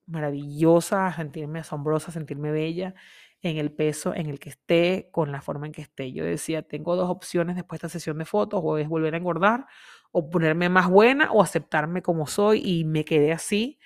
maravillosa, 0.06 1.08
a 1.08 1.14
sentirme 1.14 1.60
asombrosa, 1.60 2.12
a 2.12 2.14
sentirme 2.14 2.52
bella 2.52 2.96
en 3.42 3.58
el 3.58 3.74
peso 3.74 4.16
en 4.16 4.28
el 4.28 4.40
que 4.40 4.48
esté, 4.52 5.10
con 5.12 5.34
la 5.34 5.42
forma 5.42 5.66
en 5.66 5.74
que 5.74 5.82
esté. 5.82 6.14
Yo 6.14 6.24
decía, 6.24 6.62
tengo 6.62 6.96
dos 6.96 7.10
opciones 7.10 7.58
después 7.58 7.82
de 7.82 7.88
esta 7.88 8.00
sesión 8.00 8.18
de 8.18 8.24
fotos, 8.24 8.62
o 8.64 8.78
es 8.78 8.88
volver 8.88 9.14
a 9.14 9.18
engordar, 9.18 9.66
o 10.14 10.30
ponerme 10.30 10.70
más 10.70 10.90
buena, 10.90 11.34
o 11.34 11.44
aceptarme 11.44 12.02
como 12.02 12.28
soy, 12.28 12.62
y 12.64 12.86
me 12.86 13.04
quedé 13.04 13.34
así. 13.34 13.78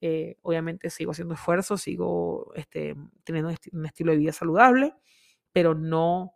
Eh, 0.00 0.38
obviamente 0.42 0.90
sigo 0.90 1.12
haciendo 1.12 1.34
esfuerzo, 1.34 1.76
sigo 1.76 2.52
este, 2.56 2.96
teniendo 3.22 3.54
un 3.72 3.86
estilo 3.86 4.10
de 4.10 4.18
vida 4.18 4.32
saludable, 4.32 4.92
pero 5.52 5.76
no 5.76 6.34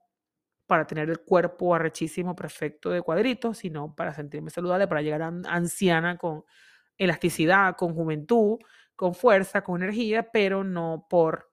para 0.66 0.86
tener 0.86 1.10
el 1.10 1.20
cuerpo 1.20 1.74
arrechísimo, 1.74 2.34
perfecto 2.34 2.90
de 2.90 3.02
cuadritos, 3.02 3.58
sino 3.58 3.94
para 3.94 4.14
sentirme 4.14 4.50
saludable, 4.50 4.88
para 4.88 5.02
llegar 5.02 5.22
a 5.22 5.28
anciana 5.48 6.16
con 6.16 6.44
elasticidad, 6.98 7.76
con 7.76 7.94
juventud, 7.94 8.58
con 8.96 9.14
fuerza, 9.14 9.62
con 9.62 9.82
energía, 9.82 10.30
pero 10.32 10.64
no 10.64 11.06
por 11.10 11.50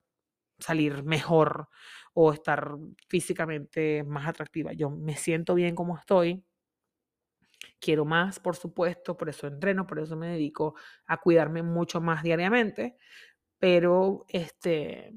salir 0.59 1.03
mejor 1.03 1.69
o 2.13 2.33
estar 2.33 2.75
físicamente 3.07 4.03
más 4.03 4.27
atractiva. 4.27 4.73
Yo 4.73 4.89
me 4.89 5.15
siento 5.15 5.55
bien 5.55 5.75
como 5.75 5.97
estoy. 5.97 6.43
Quiero 7.79 8.05
más, 8.05 8.39
por 8.39 8.55
supuesto, 8.55 9.17
por 9.17 9.29
eso 9.29 9.47
entreno, 9.47 9.87
por 9.87 9.99
eso 9.99 10.15
me 10.15 10.27
dedico 10.27 10.75
a 11.05 11.17
cuidarme 11.17 11.63
mucho 11.63 11.99
más 12.01 12.23
diariamente, 12.23 12.95
pero 13.59 14.25
este 14.29 15.13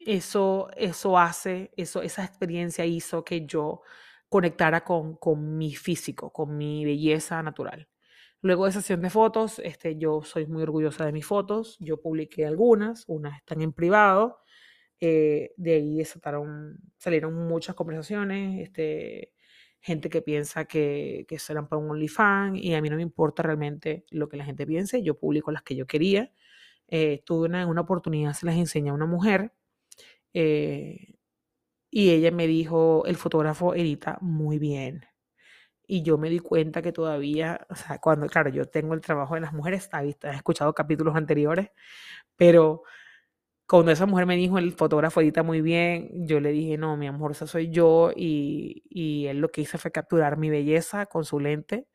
eso, 0.00 0.68
eso 0.76 1.18
hace, 1.18 1.72
eso, 1.76 2.02
esa 2.02 2.24
experiencia 2.24 2.84
hizo 2.86 3.24
que 3.24 3.46
yo 3.46 3.82
conectara 4.28 4.82
con, 4.84 5.16
con 5.16 5.58
mi 5.58 5.74
físico, 5.74 6.32
con 6.32 6.56
mi 6.56 6.84
belleza 6.84 7.42
natural. 7.42 7.88
Luego 8.42 8.64
de 8.66 8.72
sesión 8.72 9.02
de 9.02 9.10
fotos, 9.10 9.58
este, 9.58 9.96
yo 9.98 10.22
soy 10.22 10.46
muy 10.46 10.62
orgullosa 10.62 11.04
de 11.04 11.12
mis 11.12 11.26
fotos. 11.26 11.76
Yo 11.80 12.00
publiqué 12.00 12.46
algunas, 12.46 13.04
unas 13.06 13.36
están 13.36 13.60
en 13.60 13.72
privado. 13.72 14.38
Eh, 15.00 15.52
de 15.56 15.74
ahí 15.74 15.96
desataron, 15.98 16.78
salieron 16.98 17.34
muchas 17.34 17.74
conversaciones, 17.74 18.60
este, 18.60 19.32
gente 19.80 20.10
que 20.10 20.22
piensa 20.22 20.66
que, 20.66 21.24
que 21.28 21.38
serán 21.38 21.68
para 21.68 21.80
un 21.80 21.90
OnlyFans 21.90 22.58
y 22.58 22.74
a 22.74 22.82
mí 22.82 22.90
no 22.90 22.96
me 22.96 23.02
importa 23.02 23.42
realmente 23.42 24.04
lo 24.10 24.28
que 24.28 24.36
la 24.36 24.44
gente 24.44 24.66
piense. 24.66 25.02
Yo 25.02 25.18
publico 25.18 25.52
las 25.52 25.62
que 25.62 25.76
yo 25.76 25.86
quería. 25.86 26.32
Eh, 26.88 27.22
tuve 27.24 27.46
una, 27.48 27.66
una 27.66 27.82
oportunidad, 27.82 28.32
se 28.34 28.46
las 28.46 28.56
enseñé 28.56 28.90
a 28.90 28.94
una 28.94 29.06
mujer 29.06 29.52
eh, 30.34 31.14
y 31.90 32.10
ella 32.12 32.30
me 32.32 32.46
dijo, 32.46 33.04
el 33.06 33.16
fotógrafo 33.16 33.74
edita 33.74 34.18
muy 34.20 34.58
bien. 34.58 35.06
Y 35.86 36.02
yo 36.02 36.18
me 36.18 36.30
di 36.30 36.38
cuenta 36.40 36.82
que 36.82 36.92
todavía, 36.92 37.66
o 37.70 37.74
sea, 37.76 37.98
cuando, 38.00 38.26
claro, 38.28 38.50
yo 38.50 38.66
tengo 38.66 38.94
el 38.94 39.00
trabajo 39.02 39.34
de 39.34 39.42
las 39.42 39.52
mujeres, 39.52 39.90
he 39.92 40.30
escuchado 40.30 40.74
capítulos 40.74 41.16
anteriores, 41.16 41.70
pero 42.36 42.82
cuando 43.68 43.92
esa 43.92 44.06
mujer 44.06 44.26
me 44.26 44.36
dijo, 44.36 44.58
el 44.58 44.72
fotógrafo 44.72 45.20
edita 45.20 45.42
muy 45.44 45.60
bien, 45.60 46.10
yo 46.26 46.40
le 46.40 46.50
dije, 46.50 46.76
no, 46.76 46.96
mi 46.96 47.06
amor, 47.06 47.32
esa 47.32 47.46
soy 47.46 47.70
yo. 47.70 48.10
Y, 48.16 48.82
y 48.90 49.26
él 49.28 49.38
lo 49.38 49.48
que 49.50 49.60
hizo 49.62 49.78
fue 49.78 49.92
capturar 49.92 50.36
mi 50.38 50.50
belleza 50.50 51.06
con 51.06 51.24
su 51.24 51.38
lente. 51.40 51.86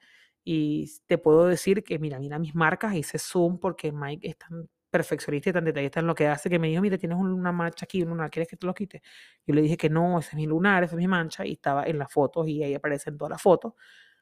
Y 0.45 0.89
te 1.07 1.17
puedo 1.17 1.47
decir 1.47 1.83
que, 1.83 1.99
mira, 1.99 2.19
mira 2.19 2.39
mis 2.39 2.55
marcas, 2.55 2.95
hice 2.95 3.19
zoom 3.19 3.59
porque 3.59 3.91
Mike 3.91 4.27
es 4.27 4.37
tan 4.37 4.69
perfeccionista 4.97 5.49
y 5.49 5.53
tan 5.53 5.65
detallista 5.65 5.99
en 5.99 6.07
lo 6.07 6.15
que 6.15 6.27
hace 6.27 6.49
que 6.49 6.57
me 6.57 6.69
dijo, 6.69 6.81
mira, 6.81 6.97
tienes 6.97 7.17
una 7.17 7.51
mancha 7.51 7.83
aquí, 7.83 8.01
un 8.01 8.09
lunar, 8.09 8.29
¿quieres 8.29 8.47
que 8.47 8.55
te 8.55 8.65
lo 8.65 8.73
quite? 8.73 9.01
Yo 9.45 9.53
le 9.53 9.61
dije 9.61 9.75
que 9.75 9.89
no, 9.89 10.19
ese 10.19 10.29
es 10.29 10.35
mi 10.35 10.45
lunar, 10.45 10.83
esa 10.83 10.95
es 10.95 10.97
mi 10.97 11.07
mancha, 11.07 11.45
y 11.45 11.53
estaba 11.53 11.85
en 11.85 11.99
las 11.99 12.09
fotos 12.11 12.47
y 12.47 12.63
ahí 12.63 12.73
aparecen 12.73 13.17
todas 13.17 13.31
las 13.31 13.41
fotos. 13.41 13.73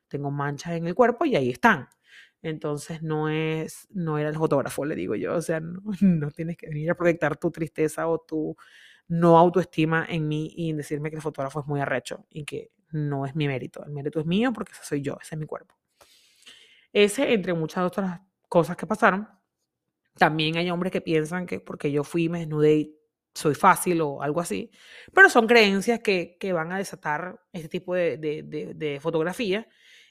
Tengo 0.08 0.32
manchas 0.32 0.74
en 0.74 0.88
el 0.88 0.96
cuerpo 0.96 1.26
y 1.26 1.36
ahí 1.36 1.52
están. 1.52 1.88
Entonces 2.42 3.04
no 3.04 3.30
es, 3.30 3.88
no 3.92 4.18
era 4.18 4.30
el 4.30 4.36
fotógrafo, 4.36 4.84
le 4.84 4.96
digo 4.96 5.14
yo. 5.16 5.36
O 5.36 5.42
sea, 5.42 5.60
no, 5.60 5.82
no 6.02 6.32
tienes 6.32 6.58
que 6.58 6.68
venir 6.68 6.90
a 6.90 6.96
proyectar 6.96 7.38
tu 7.38 7.52
tristeza 7.52 8.08
o 8.08 8.20
tu 8.20 8.56
no 9.08 9.38
autoestima 9.38 10.06
en 10.10 10.28
mí 10.28 10.52
y 10.56 10.74
decirme 10.74 11.10
que 11.12 11.18
el 11.18 11.22
fotógrafo 11.22 11.60
es 11.60 11.68
muy 11.68 11.82
arrecho 11.82 12.26
y 12.30 12.46
que 12.46 12.72
no 12.92 13.26
es 13.26 13.36
mi 13.36 13.48
mérito. 13.48 13.86
El 13.86 13.92
mérito 13.92 14.20
es 14.20 14.26
mío 14.26 14.52
porque 14.54 14.72
ese 14.72 14.84
soy 14.84 15.02
yo, 15.02 15.18
ese 15.22 15.36
es 15.36 15.40
mi 15.40 15.46
cuerpo. 15.46 15.76
Ese, 16.92 17.34
entre 17.34 17.54
muchas 17.54 17.86
otras 17.86 18.22
cosas 18.50 18.78
que 18.78 18.86
pasaron, 18.86 19.28
también 20.18 20.58
hay 20.58 20.70
hombres 20.70 20.92
que 20.92 21.02
piensan 21.02 21.46
que 21.46 21.60
porque 21.60 21.92
yo 21.92 22.04
fui, 22.04 22.30
me 22.30 22.40
desnudé 22.40 22.92
soy 23.34 23.56
fácil 23.56 24.02
o 24.02 24.22
algo 24.22 24.42
así, 24.42 24.70
pero 25.14 25.30
son 25.30 25.48
creencias 25.48 26.00
que, 26.02 26.38
que 26.40 26.54
van 26.54 26.72
a 26.72 26.78
desatar 26.78 27.40
este 27.52 27.70
tipo 27.70 27.96
de, 27.96 28.18
de, 28.18 28.74
de, 28.76 29.00
fotografía 29.00 29.68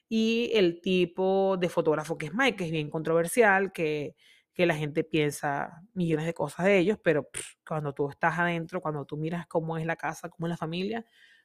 y 0.08 0.50
el 0.54 0.80
tipo 0.80 1.56
de 1.58 1.68
fotógrafo 1.68 2.18
que 2.18 2.26
es 2.26 2.34
Mike, 2.34 2.56
que 2.56 2.64
es 2.64 2.70
bien 2.72 2.90
controversial, 2.90 3.72
que, 3.72 4.16
que 4.52 4.66
la 4.66 4.74
gente 4.74 5.04
piensa 5.04 5.82
millones 5.94 6.26
de 6.26 6.34
cosas 6.34 6.66
de 6.66 6.78
ellos, 6.78 6.98
pero 7.02 7.28
cuando 7.66 7.94
tú 7.94 8.08
estás 8.10 8.38
adentro, 8.38 8.80
cuando 8.80 9.04
tú 9.04 9.16
miras 9.16 9.46
cómo 9.46 9.78
es 9.78 9.86
la 9.86 9.96
casa, 9.96 10.28
cómo 10.28 10.46
es 10.48 10.50
la 10.50 10.56
familia, 10.56 11.04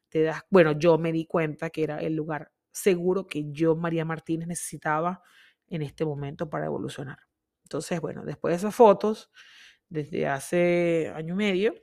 te 0.09 0.23
das, 0.23 0.41
bueno, 0.49 0.73
yo 0.73 0.97
me 0.97 1.11
di 1.11 1.25
cuenta 1.25 1.69
que 1.69 1.83
era 1.83 1.99
el 1.99 2.15
lugar 2.15 2.51
seguro 2.71 3.27
que 3.27 3.45
yo, 3.51 3.75
María 3.75 4.05
Martínez, 4.05 4.47
necesitaba 4.47 5.21
en 5.69 5.81
este 5.81 6.05
momento 6.05 6.49
para 6.49 6.65
evolucionar. 6.65 7.26
Entonces, 7.67 7.99
bueno, 8.01 8.23
después 8.25 8.53
de 8.53 8.57
esas 8.57 8.73
fotos, 8.75 9.29
desde 9.89 10.27
hace 10.27 11.11
año 11.15 11.33
y 11.35 11.37
medio, 11.37 11.75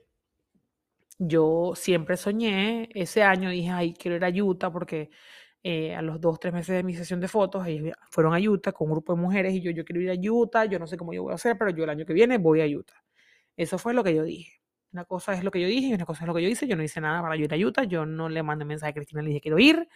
yo 1.19 1.73
siempre 1.75 2.17
soñé, 2.17 2.89
ese 2.93 3.23
año 3.23 3.49
dije, 3.49 3.69
ay, 3.69 3.93
quiero 3.93 4.17
ir 4.17 4.25
a 4.25 4.29
Utah 4.43 4.71
porque 4.71 5.09
eh, 5.63 5.95
a 5.95 6.01
los 6.01 6.19
dos, 6.21 6.39
tres 6.39 6.53
meses 6.53 6.75
de 6.75 6.83
mi 6.83 6.93
sesión 6.95 7.19
de 7.21 7.27
fotos, 7.27 7.65
ellos 7.67 7.95
fueron 8.11 8.33
a 8.33 8.39
Utah 8.39 8.71
con 8.73 8.87
un 8.87 8.93
grupo 8.95 9.15
de 9.15 9.21
mujeres 9.21 9.53
y 9.53 9.61
yo, 9.61 9.71
yo 9.71 9.85
quiero 9.85 10.01
ir 10.01 10.11
a 10.11 10.31
Utah, 10.31 10.65
yo 10.65 10.79
no 10.79 10.87
sé 10.87 10.97
cómo 10.97 11.13
yo 11.13 11.23
voy 11.23 11.31
a 11.33 11.35
hacer, 11.35 11.57
pero 11.57 11.71
yo 11.71 11.83
el 11.85 11.89
año 11.91 12.05
que 12.05 12.13
viene 12.13 12.37
voy 12.37 12.61
a 12.61 12.77
Utah. 12.77 13.03
Eso 13.57 13.77
fue 13.79 13.93
lo 13.93 14.03
que 14.03 14.15
yo 14.15 14.23
dije. 14.23 14.61
Una 14.93 15.05
cosa 15.05 15.33
es 15.33 15.43
lo 15.43 15.51
que 15.51 15.61
yo 15.61 15.67
dije 15.67 15.87
y 15.89 15.93
una 15.93 16.05
cosa 16.05 16.23
es 16.23 16.27
lo 16.27 16.33
que 16.35 16.43
yo 16.43 16.49
hice. 16.49 16.67
Yo 16.67 16.75
no 16.77 16.83
hice 16.83 17.01
nada 17.01 17.21
para 17.21 17.37
ir 17.37 17.53
a 17.53 17.57
Utah, 17.57 17.83
yo 17.85 18.05
no 18.05 18.29
le 18.29 18.43
mandé 18.43 18.65
mensaje 18.65 18.91
a 18.91 18.93
Cristina, 18.95 19.21
le 19.21 19.29
dije 19.29 19.41
quiero 19.41 19.59
ir, 19.59 19.87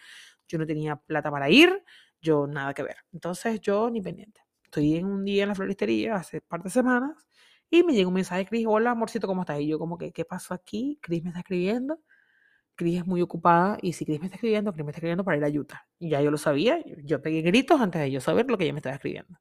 yo 0.48 0.58
no 0.58 0.66
tenía 0.66 0.96
plata 0.96 1.30
para 1.30 1.50
ir, 1.50 1.84
yo 2.20 2.46
nada 2.46 2.74
que 2.74 2.82
ver. 2.84 2.96
Entonces 3.12 3.60
yo 3.60 3.90
ni 3.90 4.02
pendiente. 4.02 4.42
Estoy 4.70 4.94
en 4.94 5.06
un 5.06 5.24
día 5.24 5.42
en 5.42 5.48
la 5.48 5.56
floristería 5.56 6.14
hace 6.14 6.36
un 6.36 6.44
par 6.46 6.62
de 6.62 6.70
semanas 6.70 7.26
y 7.68 7.82
me 7.82 7.92
llega 7.92 8.06
un 8.06 8.14
mensaje 8.14 8.42
de 8.42 8.46
Cris, 8.46 8.66
hola 8.68 8.92
amorcito, 8.92 9.26
¿cómo 9.26 9.42
estás? 9.42 9.58
Y 9.58 9.66
yo 9.66 9.80
como 9.80 9.98
que, 9.98 10.12
¿qué 10.12 10.24
pasó 10.24 10.54
aquí? 10.54 10.96
Cris 11.02 11.24
me 11.24 11.30
está 11.30 11.40
escribiendo. 11.40 11.98
Cris 12.76 12.98
es 12.98 13.06
muy 13.06 13.20
ocupada 13.20 13.78
y 13.82 13.94
si 13.94 14.04
Cris 14.04 14.20
me 14.20 14.26
está 14.26 14.36
escribiendo, 14.36 14.72
Cris 14.72 14.84
me 14.84 14.92
está 14.92 14.98
escribiendo 14.98 15.24
para 15.24 15.38
ir 15.38 15.44
a 15.44 15.60
Utah. 15.60 15.88
Y 15.98 16.10
ya 16.10 16.22
yo 16.22 16.30
lo 16.30 16.38
sabía, 16.38 16.78
yo 17.02 17.20
pegué 17.20 17.42
gritos 17.42 17.80
antes 17.80 18.00
de 18.00 18.12
yo 18.12 18.20
saber 18.20 18.48
lo 18.48 18.56
que 18.56 18.62
ella 18.62 18.72
me 18.72 18.78
estaba 18.78 18.94
escribiendo. 18.94 19.40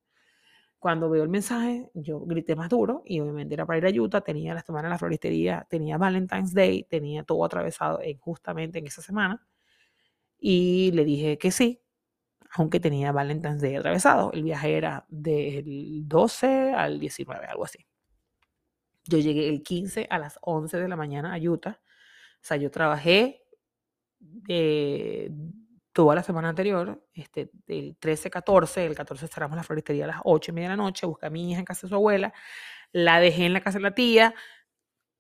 Cuando 0.80 1.12
veo 1.12 1.22
el 1.22 1.30
mensaje, 1.30 1.92
yo 1.94 2.22
grité 2.22 2.56
más 2.56 2.70
duro 2.70 3.04
y 3.06 3.20
obviamente 3.20 3.54
era 3.54 3.68
para 3.68 3.78
ir 3.78 3.86
a 3.86 4.02
Utah, 4.02 4.22
tenía 4.22 4.56
la 4.56 4.62
semana 4.64 4.88
en 4.88 4.94
la 4.94 4.98
floristería, 4.98 5.68
tenía 5.70 6.00
Valentine's 6.00 6.56
Day, 6.56 6.86
tenía 6.90 7.24
todo 7.24 7.46
atravesado 7.46 8.02
en, 8.02 8.18
justamente 8.18 8.80
en 8.80 8.88
esa 8.88 9.04
semana. 9.04 9.46
Y 10.40 10.92
le 10.94 11.06
dije 11.06 11.38
que 11.38 11.52
sí, 11.52 11.82
aunque 12.52 12.80
tenía 12.80 13.12
Valentine's 13.12 13.62
Day 13.62 13.76
atravesado. 13.76 14.32
El 14.34 14.44
viaje 14.44 14.76
era 14.76 15.06
del 15.10 16.08
12 16.08 16.74
al 16.74 17.00
19, 17.00 17.46
algo 17.46 17.66
así. 17.66 17.86
Yo 19.06 19.18
llegué 19.18 19.50
el 19.50 19.64
15 19.64 20.08
a 20.10 20.20
las 20.20 20.38
11 20.42 20.78
de 20.78 20.88
la 20.88 20.96
mañana 20.96 21.34
a 21.34 21.38
Utah. 21.38 21.80
O 21.82 22.42
sea, 22.42 22.58
yo 22.58 22.72
trabajé 22.72 23.44
eh, 24.48 25.32
toda 25.94 26.16
la 26.16 26.24
semana 26.24 26.50
anterior, 26.50 27.04
este, 27.14 27.52
del 27.68 27.98
13, 27.98 28.30
14, 28.30 28.86
el 28.86 28.96
14 28.96 29.28
cerramos 29.28 29.58
la 29.58 29.64
floristería 29.64 30.06
a 30.06 30.08
las 30.08 30.22
8 30.24 30.52
y 30.52 30.54
media 30.54 30.70
de 30.70 30.78
la 30.78 30.84
noche, 30.84 31.06
busqué 31.06 31.26
a 31.26 31.30
mi 31.30 31.52
hija 31.52 31.60
en 31.60 31.66
casa 31.66 31.88
de 31.88 31.90
su 31.90 31.96
abuela, 31.96 32.34
la 32.92 33.20
dejé 33.20 33.46
en 33.46 33.54
la 33.54 33.62
casa 33.62 33.80
de 33.80 33.84
la 33.84 33.96
tía, 33.96 34.34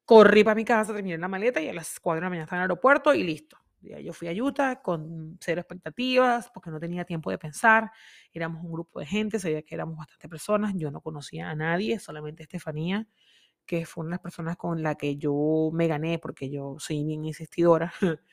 corrí 0.05 0.43
para 0.43 0.55
mi 0.55 0.65
casa, 0.65 0.93
terminé 0.93 1.17
la 1.17 1.27
maleta 1.27 1.61
y 1.61 1.69
a 1.69 1.73
las 1.73 1.99
4 1.99 2.19
de 2.19 2.25
la 2.25 2.29
mañana 2.29 2.43
estaba 2.45 2.61
en 2.61 2.65
el 2.65 2.71
aeropuerto 2.71 3.13
y 3.13 3.23
listo. 3.23 3.57
Yo 3.81 4.13
fui 4.13 4.27
a 4.27 4.43
Utah 4.43 4.81
con 4.81 5.37
cero 5.41 5.61
expectativas 5.61 6.49
porque 6.53 6.69
no 6.71 6.79
tenía 6.79 7.05
tiempo 7.05 7.31
de 7.31 7.37
pensar. 7.37 7.91
Éramos 8.33 8.63
un 8.63 8.71
grupo 8.71 8.99
de 8.99 9.05
gente, 9.05 9.39
sabía 9.39 9.61
que 9.63 9.75
éramos 9.75 9.97
bastantes 9.97 10.29
personas. 10.29 10.73
Yo 10.75 10.91
no 10.91 11.01
conocía 11.01 11.49
a 11.49 11.55
nadie, 11.55 11.99
solamente 11.99 12.43
Estefanía, 12.43 13.07
que 13.65 13.85
fue 13.85 14.03
una 14.03 14.11
de 14.11 14.13
las 14.15 14.21
personas 14.21 14.57
con 14.57 14.83
la 14.83 14.95
que 14.95 15.17
yo 15.17 15.69
me 15.73 15.87
gané 15.87 16.19
porque 16.19 16.49
yo 16.51 16.77
soy 16.79 17.03
bien 17.05 17.25
insistidora. 17.25 17.93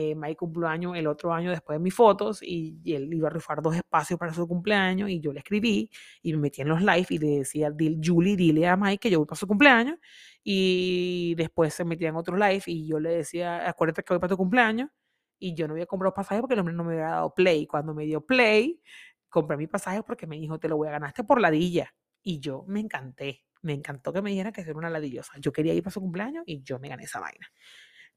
eh, 0.00 0.14
Mike 0.14 0.36
cumpleaños 0.36 0.96
el 0.96 1.08
otro 1.08 1.32
año 1.32 1.50
después 1.50 1.76
de 1.76 1.82
mis 1.82 1.92
fotos 1.92 2.40
y, 2.40 2.80
él 2.84 3.12
iba 3.12 3.26
a 3.26 3.32
rifar 3.32 3.60
dos 3.60 3.74
espacios 3.74 4.16
para 4.16 4.32
su 4.32 4.46
cumpleaños 4.46 5.10
y 5.10 5.18
yo 5.18 5.32
le 5.32 5.40
escribí 5.40 5.90
y 6.22 6.32
me 6.34 6.38
metí 6.38 6.62
en 6.62 6.68
los 6.68 6.80
live 6.80 7.06
y 7.10 7.18
le 7.18 7.26
decía, 7.38 7.72
Julie, 8.00 8.36
dile 8.36 8.68
a 8.68 8.76
Mike 8.76 8.98
que 8.98 9.10
yo 9.10 9.18
voy 9.18 9.26
para 9.26 9.40
su 9.40 9.48
cumpleaños 9.48 9.98
y 10.44 11.34
después 11.36 11.74
se 11.74 11.84
metía 11.84 12.10
en 12.10 12.14
otro 12.14 12.36
live 12.36 12.62
y 12.66 12.86
yo 12.86 13.00
le 13.00 13.10
decía, 13.10 13.68
acuérdate 13.68 14.04
que 14.04 14.14
voy 14.14 14.20
para 14.20 14.30
tu 14.30 14.36
cumpleaños 14.36 14.88
y 15.36 15.54
yo 15.54 15.66
no 15.66 15.74
había 15.74 15.86
comprado 15.86 16.14
pasaje 16.14 16.40
porque 16.40 16.54
el 16.54 16.60
hombre 16.60 16.74
no 16.76 16.84
me 16.84 16.92
había 16.92 17.08
dado 17.08 17.34
play. 17.34 17.66
Cuando 17.66 17.92
me 17.92 18.04
dio 18.04 18.24
play, 18.24 18.80
compré 19.28 19.56
mi 19.56 19.66
pasaje 19.66 20.04
porque 20.04 20.28
me 20.28 20.36
dijo, 20.36 20.60
te 20.60 20.68
lo 20.68 20.76
voy 20.76 20.86
a 20.86 20.92
ganar 20.92 21.12
por 21.26 21.40
ladilla. 21.40 21.92
Y 22.22 22.38
yo 22.38 22.64
me 22.68 22.78
encanté, 22.78 23.42
me 23.62 23.72
encantó 23.72 24.12
que 24.12 24.22
me 24.22 24.30
dijera 24.30 24.52
que 24.52 24.60
era 24.60 24.74
una 24.76 24.90
ladillosa. 24.90 25.32
Yo 25.40 25.52
quería 25.52 25.74
ir 25.74 25.82
para 25.82 25.92
su 25.92 26.00
cumpleaños 26.00 26.44
y 26.46 26.62
yo 26.62 26.78
me 26.78 26.88
gané 26.88 27.02
esa 27.02 27.18
vaina. 27.18 27.48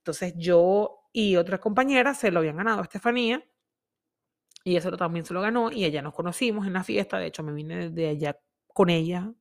Entonces 0.01 0.33
yo 0.35 1.01
y 1.13 1.35
otras 1.35 1.59
compañeras 1.59 2.17
se 2.17 2.31
lo 2.31 2.39
habían 2.39 2.57
ganado 2.57 2.79
a 2.79 2.83
Estefanía 2.83 3.43
y 4.63 4.75
eso 4.75 4.95
también 4.97 5.25
se 5.25 5.33
lo 5.33 5.41
ganó 5.41 5.71
y 5.71 5.85
ella 5.85 6.01
nos 6.01 6.13
conocimos 6.13 6.67
en 6.67 6.73
la 6.73 6.83
fiesta. 6.83 7.17
De 7.17 7.27
hecho, 7.27 7.43
me 7.43 7.53
vine 7.53 7.89
de 7.89 8.07
allá 8.09 8.39
con 8.67 8.89
ella 8.89 9.31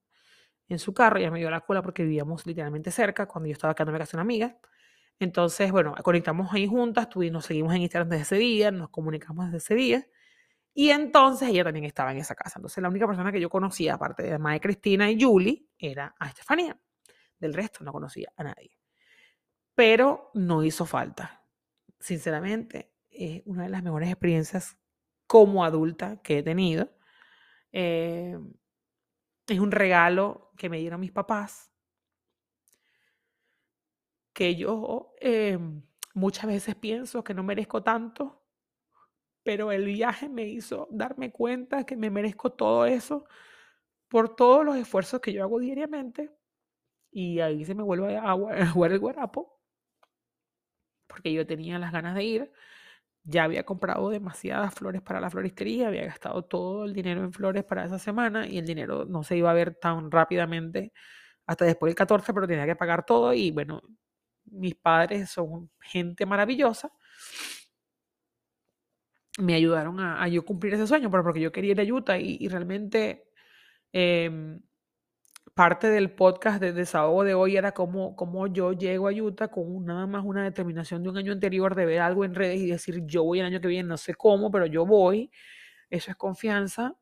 en 0.68 0.78
su 0.78 0.94
carro. 0.94 1.18
Ella 1.18 1.30
me 1.30 1.38
dio 1.38 1.50
la 1.50 1.58
escuela 1.58 1.82
porque 1.82 2.02
vivíamos 2.02 2.46
literalmente 2.46 2.90
cerca 2.90 3.26
cuando 3.26 3.48
yo 3.48 3.52
estaba 3.52 3.74
quedándome 3.74 3.98
casa 3.98 4.12
de 4.12 4.16
una 4.18 4.22
amiga. 4.22 4.58
Entonces, 5.18 5.72
bueno, 5.72 5.94
conectamos 6.02 6.52
ahí 6.52 6.66
juntas, 6.66 7.08
nos 7.30 7.44
seguimos 7.44 7.74
en 7.74 7.82
Instagram 7.82 8.08
desde 8.10 8.22
ese 8.22 8.36
día, 8.36 8.70
nos 8.70 8.90
comunicamos 8.90 9.46
desde 9.46 9.58
ese 9.58 9.74
día. 9.74 10.06
Y 10.74 10.90
entonces 10.90 11.48
ella 11.48 11.64
también 11.64 11.84
estaba 11.84 12.12
en 12.12 12.18
esa 12.18 12.34
casa. 12.34 12.58
Entonces, 12.58 12.82
la 12.82 12.88
única 12.88 13.06
persona 13.06 13.32
que 13.32 13.40
yo 13.40 13.50
conocía, 13.50 13.94
aparte 13.94 14.22
de 14.22 14.38
Mae 14.38 14.60
Cristina 14.60 15.10
y 15.10 15.20
Julie, 15.20 15.66
era 15.78 16.14
a 16.18 16.28
Estefanía. 16.28 16.78
Del 17.38 17.54
resto 17.54 17.84
no 17.84 17.92
conocía 17.92 18.32
a 18.36 18.44
nadie 18.44 18.79
pero 19.80 20.30
no 20.34 20.62
hizo 20.62 20.84
falta. 20.84 21.42
Sinceramente, 21.98 22.92
es 23.08 23.40
una 23.46 23.62
de 23.62 23.70
las 23.70 23.82
mejores 23.82 24.10
experiencias 24.10 24.76
como 25.26 25.64
adulta 25.64 26.20
que 26.20 26.36
he 26.36 26.42
tenido. 26.42 26.90
Eh, 27.72 28.38
es 29.46 29.58
un 29.58 29.70
regalo 29.70 30.52
que 30.58 30.68
me 30.68 30.80
dieron 30.80 31.00
mis 31.00 31.12
papás, 31.12 31.72
que 34.34 34.54
yo 34.54 35.14
eh, 35.18 35.58
muchas 36.12 36.44
veces 36.44 36.74
pienso 36.74 37.24
que 37.24 37.32
no 37.32 37.42
merezco 37.42 37.82
tanto, 37.82 38.44
pero 39.42 39.72
el 39.72 39.86
viaje 39.86 40.28
me 40.28 40.44
hizo 40.44 40.88
darme 40.90 41.32
cuenta 41.32 41.86
que 41.86 41.96
me 41.96 42.10
merezco 42.10 42.52
todo 42.52 42.84
eso 42.84 43.24
por 44.08 44.36
todos 44.36 44.62
los 44.62 44.76
esfuerzos 44.76 45.22
que 45.22 45.32
yo 45.32 45.42
hago 45.42 45.58
diariamente. 45.58 46.30
Y 47.10 47.40
ahí 47.40 47.64
se 47.64 47.74
me 47.74 47.82
vuelve 47.82 48.18
a 48.18 48.34
jugar 48.34 48.92
el 48.92 48.98
guarapo 48.98 49.59
porque 51.20 51.34
yo 51.34 51.46
tenía 51.46 51.78
las 51.78 51.92
ganas 51.92 52.14
de 52.14 52.24
ir. 52.24 52.52
Ya 53.24 53.44
había 53.44 53.64
comprado 53.64 54.10
demasiadas 54.10 54.74
flores 54.74 55.02
para 55.02 55.20
la 55.20 55.30
floristería, 55.30 55.88
había 55.88 56.06
gastado 56.06 56.44
todo 56.44 56.86
el 56.86 56.94
dinero 56.94 57.22
en 57.22 57.32
flores 57.32 57.64
para 57.64 57.84
esa 57.84 57.98
semana 57.98 58.46
y 58.48 58.58
el 58.58 58.66
dinero 58.66 59.04
no 59.04 59.22
se 59.22 59.36
iba 59.36 59.50
a 59.50 59.54
ver 59.54 59.74
tan 59.74 60.10
rápidamente 60.10 60.92
hasta 61.46 61.66
después 61.66 61.90
del 61.90 61.96
14, 61.96 62.32
pero 62.34 62.46
tenía 62.48 62.66
que 62.66 62.76
pagar 62.76 63.04
todo 63.04 63.34
y 63.34 63.50
bueno, 63.50 63.82
mis 64.46 64.74
padres 64.76 65.30
son 65.30 65.70
gente 65.80 66.24
maravillosa. 66.26 66.92
Me 69.38 69.54
ayudaron 69.54 70.00
a, 70.00 70.26
yo 70.28 70.44
cumplir 70.44 70.74
ese 70.74 70.86
sueño, 70.86 71.10
pero 71.10 71.22
porque 71.22 71.40
yo 71.40 71.52
quería 71.52 71.72
ir 71.72 71.80
a 71.80 71.94
Utah 71.94 72.18
y, 72.18 72.48
realmente 72.48 73.26
em, 73.92 74.60
parte 75.54 75.88
del 75.88 76.10
podcast 76.12 76.60
de 76.60 76.72
desahogo 76.72 77.24
de 77.24 77.34
hoy 77.34 77.56
era 77.56 77.72
cómo, 77.72 78.16
cómo 78.16 78.46
yo 78.46 78.72
llego 78.72 79.08
a 79.08 79.12
Utah 79.12 79.48
con 79.48 79.84
nada 79.84 80.06
más 80.06 80.24
una 80.24 80.44
determinación 80.44 81.02
de 81.02 81.10
un 81.10 81.18
año 81.18 81.32
anterior 81.32 81.74
de 81.74 81.86
ver 81.86 82.00
algo 82.00 82.24
en 82.24 82.34
redes 82.34 82.60
y 82.60 82.66
decir 82.70 83.02
yo 83.06 83.24
voy 83.24 83.40
el 83.40 83.46
año 83.46 83.60
que 83.60 83.68
viene, 83.68 83.88
no 83.88 83.96
sé 83.96 84.14
cómo, 84.14 84.50
pero 84.50 84.66
yo 84.66 84.86
voy. 84.86 85.30
Eso 85.90 86.10
es 86.10 86.16
confianza. 86.16 86.96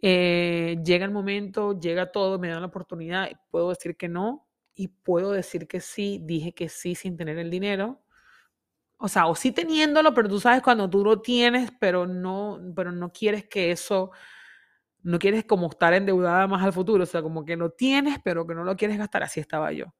Eh, 0.00 0.76
llega 0.84 1.04
el 1.04 1.10
momento, 1.10 1.78
llega 1.78 2.12
todo, 2.12 2.38
me 2.38 2.48
dan 2.48 2.60
la 2.60 2.66
oportunidad, 2.66 3.30
puedo 3.50 3.70
decir 3.70 3.96
que 3.96 4.08
no 4.08 4.46
y 4.74 4.88
puedo 4.88 5.32
decir 5.32 5.68
que 5.68 5.80
sí, 5.80 6.20
dije 6.22 6.52
que 6.52 6.68
sí 6.68 6.94
sin 6.94 7.16
tener 7.16 7.38
el 7.38 7.50
dinero. 7.50 8.02
O 8.98 9.08
sea, 9.08 9.26
o 9.26 9.34
sí 9.34 9.52
teniéndolo, 9.52 10.14
pero 10.14 10.28
tú 10.28 10.40
sabes 10.40 10.62
cuando 10.62 10.88
tú 10.88 11.04
lo 11.04 11.20
tienes, 11.20 11.70
pero 11.80 12.06
no, 12.06 12.60
pero 12.74 12.92
no 12.92 13.12
quieres 13.12 13.46
que 13.46 13.70
eso 13.70 14.12
no 15.04 15.18
quieres 15.20 15.44
como 15.44 15.68
estar 15.68 15.94
endeudada 15.94 16.46
más 16.48 16.64
al 16.64 16.72
futuro, 16.72 17.04
o 17.04 17.06
sea, 17.06 17.22
como 17.22 17.44
que 17.44 17.56
lo 17.56 17.70
tienes, 17.70 18.18
pero 18.24 18.46
que 18.46 18.54
no 18.54 18.64
lo 18.64 18.76
quieres 18.76 18.98
gastar, 18.98 19.22
así 19.24 19.40
estaba 19.40 19.72
yo. 19.72 19.94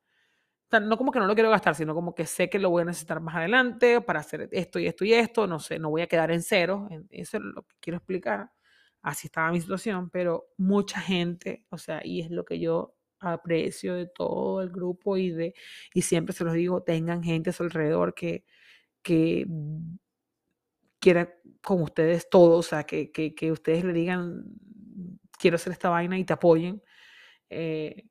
No 0.72 0.96
como 0.98 1.12
que 1.12 1.20
no 1.20 1.26
lo 1.26 1.34
quiero 1.34 1.50
gastar, 1.50 1.76
sino 1.76 1.94
como 1.94 2.14
que 2.16 2.26
sé 2.26 2.50
que 2.50 2.58
lo 2.58 2.68
voy 2.70 2.82
a 2.82 2.86
necesitar 2.86 3.20
más 3.20 3.36
adelante 3.36 4.00
para 4.00 4.20
hacer 4.20 4.48
esto 4.50 4.80
y 4.80 4.88
esto 4.88 5.04
y 5.04 5.12
esto, 5.14 5.46
no 5.46 5.60
sé, 5.60 5.78
no 5.78 5.90
voy 5.90 6.02
a 6.02 6.08
quedar 6.08 6.32
en 6.32 6.42
cero, 6.42 6.88
eso 7.10 7.36
es 7.36 7.42
lo 7.44 7.62
que 7.62 7.76
quiero 7.80 7.98
explicar. 7.98 8.50
Así 9.02 9.28
estaba 9.28 9.52
mi 9.52 9.60
situación, 9.60 10.10
pero 10.10 10.46
mucha 10.56 11.00
gente, 11.00 11.64
o 11.70 11.78
sea, 11.78 12.00
y 12.04 12.22
es 12.22 12.30
lo 12.30 12.44
que 12.44 12.58
yo 12.58 12.96
aprecio 13.20 13.94
de 13.94 14.06
todo 14.06 14.62
el 14.62 14.70
grupo 14.70 15.16
y 15.16 15.30
de 15.30 15.54
y 15.94 16.02
siempre 16.02 16.34
se 16.34 16.44
los 16.44 16.54
digo, 16.54 16.82
tengan 16.82 17.22
gente 17.22 17.50
a 17.50 17.52
su 17.52 17.62
alrededor 17.62 18.14
que 18.14 18.44
que 19.02 19.46
quiera 21.00 21.32
con 21.62 21.82
ustedes 21.82 22.28
todo, 22.30 22.58
o 22.58 22.62
sea, 22.62 22.84
que, 22.84 23.10
que, 23.12 23.34
que 23.34 23.52
ustedes 23.52 23.84
le 23.84 23.92
digan, 23.92 24.44
quiero 25.38 25.56
hacer 25.56 25.72
esta 25.72 25.90
vaina 25.90 26.18
y 26.18 26.24
te 26.24 26.32
apoyen. 26.32 26.82
Eh, 27.50 28.04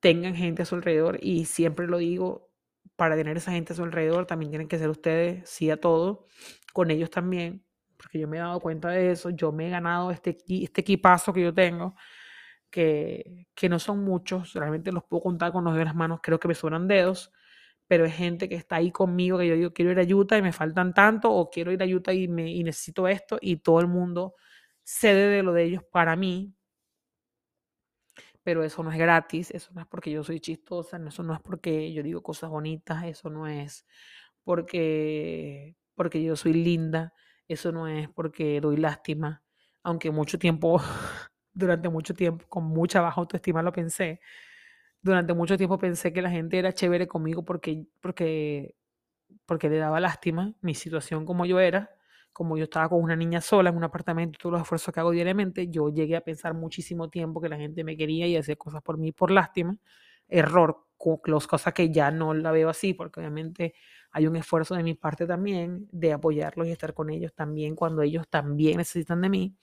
tengan 0.00 0.34
gente 0.34 0.62
a 0.62 0.64
su 0.64 0.74
alrededor 0.74 1.18
y 1.22 1.44
siempre 1.44 1.86
lo 1.86 1.98
digo, 1.98 2.50
para 2.96 3.16
tener 3.16 3.36
esa 3.36 3.52
gente 3.52 3.72
a 3.72 3.76
su 3.76 3.84
alrededor 3.84 4.26
también 4.26 4.50
tienen 4.50 4.68
que 4.68 4.78
ser 4.78 4.88
ustedes, 4.88 5.48
sí 5.48 5.70
a 5.70 5.78
todo, 5.78 6.26
con 6.72 6.90
ellos 6.90 7.10
también, 7.10 7.64
porque 7.96 8.18
yo 8.18 8.28
me 8.28 8.38
he 8.38 8.40
dado 8.40 8.60
cuenta 8.60 8.88
de 8.90 9.10
eso, 9.12 9.30
yo 9.30 9.52
me 9.52 9.68
he 9.68 9.70
ganado 9.70 10.10
este, 10.10 10.36
este 10.48 10.80
equipazo 10.80 11.32
que 11.32 11.42
yo 11.42 11.54
tengo, 11.54 11.94
que, 12.70 13.46
que 13.54 13.68
no 13.68 13.78
son 13.78 14.04
muchos, 14.04 14.54
realmente 14.54 14.92
los 14.92 15.04
puedo 15.04 15.22
contar 15.22 15.52
con 15.52 15.64
los 15.64 15.76
de 15.76 15.84
las 15.84 15.94
manos, 15.94 16.20
creo 16.22 16.40
que 16.40 16.48
me 16.48 16.54
sobran 16.54 16.88
dedos, 16.88 17.32
pero 17.86 18.04
es 18.04 18.14
gente 18.14 18.48
que 18.48 18.54
está 18.54 18.76
ahí 18.76 18.92
conmigo, 18.92 19.38
que 19.38 19.48
yo 19.48 19.54
digo, 19.54 19.72
quiero 19.72 19.92
ir 19.92 19.98
a 20.00 20.14
Utah 20.16 20.38
y 20.38 20.42
me 20.42 20.52
faltan 20.52 20.94
tanto, 20.94 21.32
o 21.32 21.50
quiero 21.50 21.72
ir 21.72 21.82
a 21.82 21.86
Utah 21.86 22.12
y, 22.12 22.28
me, 22.28 22.50
y 22.50 22.64
necesito 22.64 23.08
esto, 23.08 23.38
y 23.40 23.56
todo 23.56 23.80
el 23.80 23.88
mundo 23.88 24.34
cede 24.90 25.28
de 25.28 25.42
lo 25.42 25.52
de 25.52 25.64
ellos 25.64 25.84
para 25.84 26.16
mí, 26.16 26.54
pero 28.42 28.64
eso 28.64 28.82
no 28.82 28.90
es 28.90 28.98
gratis, 28.98 29.50
eso 29.50 29.72
no 29.74 29.80
es 29.80 29.86
porque 29.86 30.10
yo 30.10 30.24
soy 30.24 30.40
chistosa, 30.40 30.98
eso 31.06 31.22
no 31.22 31.34
es 31.34 31.40
porque 31.40 31.92
yo 31.92 32.02
digo 32.02 32.22
cosas 32.22 32.50
bonitas, 32.50 33.04
eso 33.04 33.30
no 33.30 33.46
es 33.46 33.86
porque, 34.44 35.76
porque 35.94 36.22
yo 36.22 36.36
soy 36.36 36.54
linda, 36.54 37.14
eso 37.48 37.72
no 37.72 37.88
es 37.88 38.08
porque 38.10 38.60
doy 38.60 38.76
lástima, 38.76 39.42
aunque 39.82 40.10
mucho 40.10 40.38
tiempo, 40.38 40.80
durante 41.52 41.88
mucho 41.88 42.14
tiempo, 42.14 42.46
con 42.48 42.64
mucha 42.64 43.00
baja 43.00 43.20
autoestima 43.20 43.62
lo 43.62 43.72
pensé, 43.72 44.20
durante 45.02 45.34
mucho 45.34 45.56
tiempo 45.56 45.78
pensé 45.78 46.12
que 46.12 46.22
la 46.22 46.30
gente 46.30 46.58
era 46.58 46.72
chévere 46.72 47.08
conmigo 47.08 47.44
porque, 47.44 47.86
porque, 48.00 48.76
porque 49.46 49.70
le 49.70 49.78
daba 49.78 50.00
lástima 50.00 50.54
mi 50.62 50.74
situación 50.74 51.26
como 51.26 51.46
yo 51.46 51.60
era, 51.60 51.90
como 52.32 52.56
yo 52.56 52.64
estaba 52.64 52.88
con 52.88 53.02
una 53.02 53.16
niña 53.16 53.40
sola 53.40 53.70
en 53.70 53.76
un 53.76 53.84
apartamento, 53.84 54.38
todos 54.40 54.52
los 54.52 54.62
esfuerzos 54.62 54.92
que 54.94 55.00
hago 55.00 55.10
diariamente, 55.10 55.68
yo 55.68 55.88
llegué 55.90 56.16
a 56.16 56.20
pensar 56.22 56.54
muchísimo 56.54 57.08
tiempo 57.10 57.40
que 57.40 57.48
la 57.48 57.56
gente 57.56 57.84
me 57.84 57.96
quería 57.96 58.26
y 58.26 58.36
hacía 58.36 58.56
cosas 58.56 58.82
por 58.82 58.98
mí 58.98 59.12
por 59.12 59.30
lástima. 59.30 59.76
Error, 60.28 60.86
las 61.26 61.46
cosas 61.46 61.72
que 61.72 61.90
ya 61.90 62.10
no 62.10 62.34
la 62.34 62.52
veo 62.52 62.68
así, 62.68 62.94
porque 62.94 63.20
obviamente 63.20 63.74
hay 64.12 64.26
un 64.26 64.36
esfuerzo 64.36 64.74
de 64.74 64.82
mi 64.82 64.94
parte 64.94 65.26
también 65.26 65.88
de 65.92 66.12
apoyarlos 66.12 66.66
y 66.66 66.72
estar 66.72 66.94
con 66.94 67.10
ellos 67.10 67.32
también 67.34 67.74
cuando 67.74 68.02
ellos 68.02 68.28
también 68.28 68.78
necesitan 68.78 69.20
de 69.20 69.28
mí. 69.28 69.56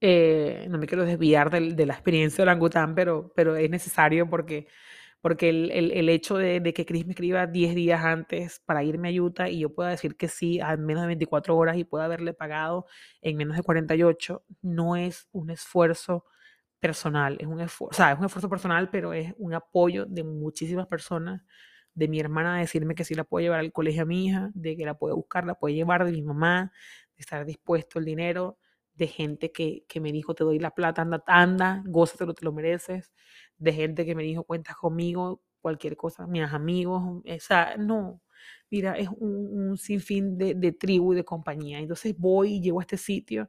Eh, 0.00 0.66
no 0.70 0.78
me 0.78 0.86
quiero 0.86 1.04
desviar 1.04 1.50
de, 1.50 1.72
de 1.74 1.86
la 1.86 1.94
experiencia 1.94 2.36
de 2.44 2.50
orangután, 2.50 2.94
pero, 2.94 3.32
pero 3.34 3.56
es 3.56 3.68
necesario 3.68 4.28
porque, 4.28 4.68
porque 5.20 5.48
el, 5.48 5.70
el, 5.72 5.90
el 5.92 6.08
hecho 6.08 6.36
de, 6.36 6.60
de, 6.60 6.72
que 6.72 6.86
Chris 6.86 7.06
me 7.06 7.12
escriba 7.12 7.46
10 7.46 7.74
días 7.74 8.04
antes 8.04 8.60
para 8.64 8.84
irme 8.84 9.08
a 9.08 9.22
Utah 9.22 9.48
y 9.48 9.60
yo 9.60 9.74
pueda 9.74 9.90
decir 9.90 10.16
que 10.16 10.28
sí 10.28 10.60
a 10.60 10.76
menos 10.76 11.02
de 11.02 11.08
24 11.08 11.56
horas 11.56 11.76
y 11.76 11.84
pueda 11.84 12.04
haberle 12.04 12.34
pagado 12.34 12.86
en 13.20 13.36
menos 13.36 13.56
de 13.56 13.62
48, 13.62 14.44
no 14.62 14.96
es 14.96 15.28
un 15.32 15.50
esfuerzo 15.50 16.24
personal, 16.80 17.36
es 17.40 17.46
un 17.46 17.60
esfuerzo, 17.60 17.90
o 17.90 17.94
sea, 17.94 18.12
es 18.12 18.18
un 18.18 18.26
esfuerzo 18.26 18.48
personal, 18.48 18.90
pero 18.90 19.12
es 19.12 19.34
un 19.38 19.54
apoyo 19.54 20.06
de 20.06 20.22
muchísimas 20.24 20.86
personas, 20.86 21.42
de 21.94 22.08
mi 22.08 22.20
hermana 22.20 22.58
decirme 22.58 22.94
que 22.94 23.04
sí 23.04 23.14
la 23.14 23.24
puedo 23.24 23.42
llevar 23.42 23.60
al 23.60 23.72
colegio 23.72 24.02
a 24.02 24.06
mi 24.06 24.26
hija, 24.26 24.50
de 24.54 24.76
que 24.76 24.84
la 24.86 24.94
puedo 24.94 25.16
buscar, 25.16 25.44
la 25.44 25.54
puedo 25.56 25.74
llevar, 25.74 26.04
de 26.04 26.12
mi 26.12 26.22
mamá, 26.22 26.72
de 27.16 27.20
estar 27.20 27.44
dispuesto 27.44 27.98
el 27.98 28.04
dinero, 28.04 28.58
de 28.98 29.06
gente 29.06 29.52
que, 29.52 29.84
que, 29.88 30.00
me 30.00 30.12
dijo, 30.12 30.34
te 30.34 30.44
doy 30.44 30.58
la 30.58 30.74
plata, 30.74 31.02
anda, 31.02 31.22
anda, 31.26 31.82
gózatelo, 31.86 32.34
te 32.34 32.44
lo 32.44 32.52
mereces, 32.52 33.12
de 33.56 33.72
gente 33.72 34.04
que 34.04 34.14
me 34.14 34.24
dijo, 34.24 34.42
cuentas 34.44 34.76
conmigo, 34.76 35.40
cualquier 35.60 35.96
cosa, 35.96 36.26
mis 36.26 36.42
amigos, 36.42 37.02
o 37.04 37.22
sea, 37.40 37.76
no, 37.78 38.20
mira, 38.70 38.94
es 38.98 39.08
un, 39.08 39.70
un 39.70 39.78
sinfín 39.78 40.36
de, 40.36 40.54
de, 40.54 40.72
tribu 40.72 41.12
y 41.12 41.16
de 41.16 41.24
compañía. 41.24 41.78
Entonces 41.78 42.14
voy 42.18 42.54
y 42.54 42.60
llego 42.60 42.80
a 42.80 42.82
este 42.82 42.96
sitio 42.96 43.48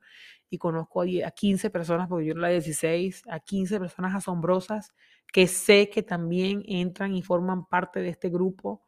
y 0.50 0.58
conozco 0.58 1.02
a, 1.02 1.06
10, 1.06 1.26
a 1.26 1.32
15 1.32 1.70
personas, 1.70 2.08
porque 2.08 2.28
yo 2.28 2.34
era 2.34 2.42
la 2.42 2.50
16, 2.50 3.24
a 3.30 3.40
15 3.40 3.80
personas 3.80 4.16
asombrosas 4.16 4.94
que 5.32 5.48
sé 5.48 5.90
que 5.90 6.04
también 6.04 6.64
entran 6.68 7.16
y 7.16 7.22
forman 7.22 7.68
parte 7.68 8.02
de 8.02 8.10
este 8.10 8.30
grupo 8.30 8.84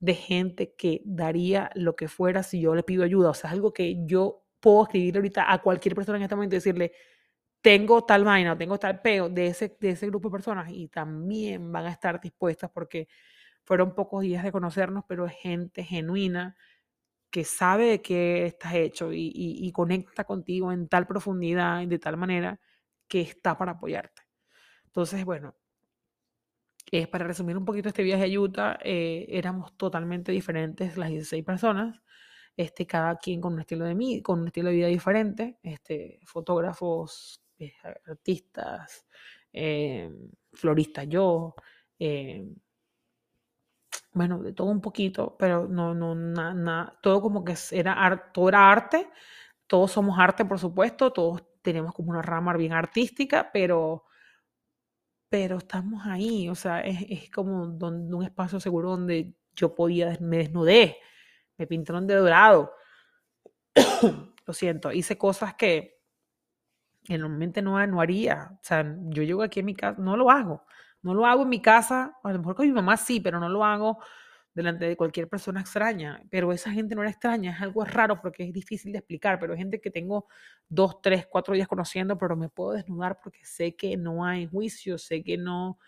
de 0.00 0.14
gente 0.14 0.74
que 0.76 1.02
daría 1.04 1.70
lo 1.74 1.96
que 1.96 2.08
fuera 2.08 2.42
si 2.42 2.60
yo 2.60 2.74
le 2.74 2.82
pido 2.82 3.04
ayuda. 3.04 3.30
O 3.30 3.34
sea, 3.34 3.50
es 3.50 3.54
algo 3.54 3.72
que 3.72 4.04
yo 4.06 4.43
puedo 4.64 4.84
escribir 4.84 5.16
ahorita 5.16 5.52
a 5.52 5.60
cualquier 5.60 5.94
persona 5.94 6.16
en 6.16 6.22
este 6.22 6.34
momento 6.34 6.56
y 6.56 6.56
decirle, 6.56 6.92
tengo 7.60 8.02
tal 8.06 8.24
vaina 8.24 8.54
o 8.54 8.56
tengo 8.56 8.78
tal 8.78 9.02
peo 9.02 9.28
de 9.28 9.48
ese, 9.48 9.76
de 9.78 9.90
ese 9.90 10.06
grupo 10.06 10.28
de 10.28 10.32
personas 10.32 10.70
y 10.70 10.88
también 10.88 11.70
van 11.70 11.84
a 11.84 11.90
estar 11.90 12.18
dispuestas 12.18 12.70
porque 12.70 13.06
fueron 13.62 13.94
pocos 13.94 14.22
días 14.22 14.42
de 14.42 14.52
conocernos, 14.52 15.04
pero 15.06 15.26
es 15.26 15.34
gente 15.34 15.84
genuina 15.84 16.56
que 17.30 17.44
sabe 17.44 17.84
de 17.86 18.00
qué 18.00 18.46
estás 18.46 18.74
hecho 18.74 19.12
y, 19.12 19.26
y, 19.34 19.66
y 19.68 19.72
conecta 19.72 20.24
contigo 20.24 20.72
en 20.72 20.88
tal 20.88 21.06
profundidad 21.06 21.82
y 21.82 21.86
de 21.86 21.98
tal 21.98 22.16
manera 22.16 22.58
que 23.06 23.20
está 23.20 23.58
para 23.58 23.72
apoyarte. 23.72 24.22
Entonces, 24.86 25.26
bueno, 25.26 25.54
eh, 26.90 27.06
para 27.06 27.26
resumir 27.26 27.58
un 27.58 27.66
poquito 27.66 27.88
este 27.90 28.02
viaje 28.02 28.24
a 28.24 28.40
Utah, 28.40 28.78
eh, 28.82 29.26
éramos 29.28 29.76
totalmente 29.76 30.32
diferentes 30.32 30.96
las 30.96 31.10
16 31.10 31.44
personas 31.44 32.00
este, 32.56 32.86
cada 32.86 33.16
quien 33.16 33.40
con 33.40 33.54
un 33.54 33.60
estilo 33.60 33.84
de 33.84 33.94
mí, 33.94 34.22
con 34.22 34.40
un 34.40 34.46
estilo 34.48 34.68
de 34.70 34.76
vida 34.76 34.86
diferente, 34.88 35.58
este, 35.62 36.20
fotógrafos, 36.24 37.42
eh, 37.58 37.72
artistas, 38.06 39.06
eh, 39.52 40.10
floristas 40.52 41.08
yo, 41.08 41.54
eh, 41.98 42.46
bueno, 44.12 44.40
de 44.42 44.52
todo 44.52 44.68
un 44.68 44.80
poquito, 44.80 45.36
pero 45.38 45.66
no, 45.68 45.94
no, 45.94 46.14
nada, 46.14 46.54
na, 46.54 46.98
todo 47.02 47.20
como 47.20 47.44
que 47.44 47.54
era, 47.72 48.30
todo 48.32 48.48
era 48.48 48.70
arte, 48.70 49.08
todos 49.66 49.90
somos 49.92 50.18
arte, 50.18 50.44
por 50.44 50.58
supuesto, 50.58 51.12
todos 51.12 51.42
tenemos 51.62 51.92
como 51.94 52.10
una 52.10 52.22
rama 52.22 52.56
bien 52.56 52.72
artística, 52.72 53.50
pero, 53.52 54.04
pero 55.28 55.58
estamos 55.58 56.06
ahí, 56.06 56.48
o 56.48 56.54
sea, 56.54 56.80
es, 56.80 57.04
es 57.08 57.30
como 57.30 57.66
donde, 57.66 58.14
un 58.14 58.24
espacio 58.24 58.60
seguro 58.60 58.90
donde 58.90 59.34
yo 59.54 59.74
podía, 59.74 60.16
me 60.20 60.38
desnudé, 60.38 60.98
me 61.56 61.66
pintaron 61.66 62.06
de 62.06 62.14
dorado. 62.14 62.72
Lo 64.46 64.52
siento, 64.52 64.92
hice 64.92 65.16
cosas 65.16 65.54
que 65.54 65.94
normalmente 67.08 67.62
no, 67.62 67.84
no 67.86 68.00
haría. 68.00 68.50
O 68.52 68.58
sea, 68.62 68.84
yo 69.08 69.22
llego 69.22 69.42
aquí 69.42 69.60
en 69.60 69.66
mi 69.66 69.74
casa, 69.74 70.00
no 70.00 70.16
lo 70.16 70.30
hago. 70.30 70.64
No 71.02 71.14
lo 71.14 71.26
hago 71.26 71.42
en 71.42 71.50
mi 71.50 71.60
casa, 71.60 72.16
a 72.22 72.32
lo 72.32 72.38
mejor 72.38 72.54
con 72.54 72.66
mi 72.66 72.72
mamá 72.72 72.96
sí, 72.96 73.20
pero 73.20 73.38
no 73.38 73.48
lo 73.48 73.64
hago 73.64 73.98
delante 74.54 74.86
de 74.86 74.96
cualquier 74.96 75.28
persona 75.28 75.60
extraña. 75.60 76.22
Pero 76.30 76.52
esa 76.52 76.70
gente 76.70 76.94
no 76.94 77.02
era 77.02 77.10
extraña, 77.10 77.52
es 77.52 77.60
algo 77.60 77.84
raro 77.84 78.20
porque 78.20 78.44
es 78.44 78.52
difícil 78.52 78.92
de 78.92 78.98
explicar, 78.98 79.38
pero 79.38 79.52
es 79.52 79.58
gente 79.58 79.80
que 79.80 79.90
tengo 79.90 80.26
dos, 80.68 81.02
tres, 81.02 81.26
cuatro 81.26 81.54
días 81.54 81.68
conociendo, 81.68 82.16
pero 82.16 82.36
me 82.36 82.48
puedo 82.48 82.72
desnudar 82.72 83.20
porque 83.22 83.44
sé 83.44 83.76
que 83.76 83.96
no 83.96 84.24
hay 84.24 84.46
juicio, 84.46 84.96
sé 84.96 85.22
que 85.22 85.36
no, 85.36 85.78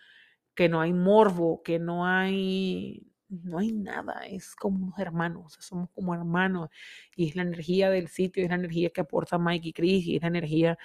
que 0.55 0.69
no 0.69 0.81
hay 0.81 0.93
morbo, 0.93 1.63
que 1.63 1.79
no 1.79 2.07
hay 2.07 3.07
no 3.29 3.59
hay 3.59 3.73
nada, 3.73 4.27
es 4.27 4.55
como 4.55 4.85
unos 4.87 4.99
hermanos, 4.99 5.57
somos 5.61 5.91
como 5.91 6.15
hermanos 6.15 6.69
y 7.15 7.29
es 7.29 7.37
la 7.37 7.43
energía 7.43 7.91
del 7.91 8.09
sitio, 8.09 8.43
es 8.45 8.51
la 8.51 8.57
energía 8.57 8.91
que 8.91 9.01
aporta 9.01 9.39
Mike 9.39 9.69
y 9.69 9.73
Chris 9.73 10.07
y 10.07 10.17
es 10.17 10.23
la 10.23 10.29
energía 10.29 10.79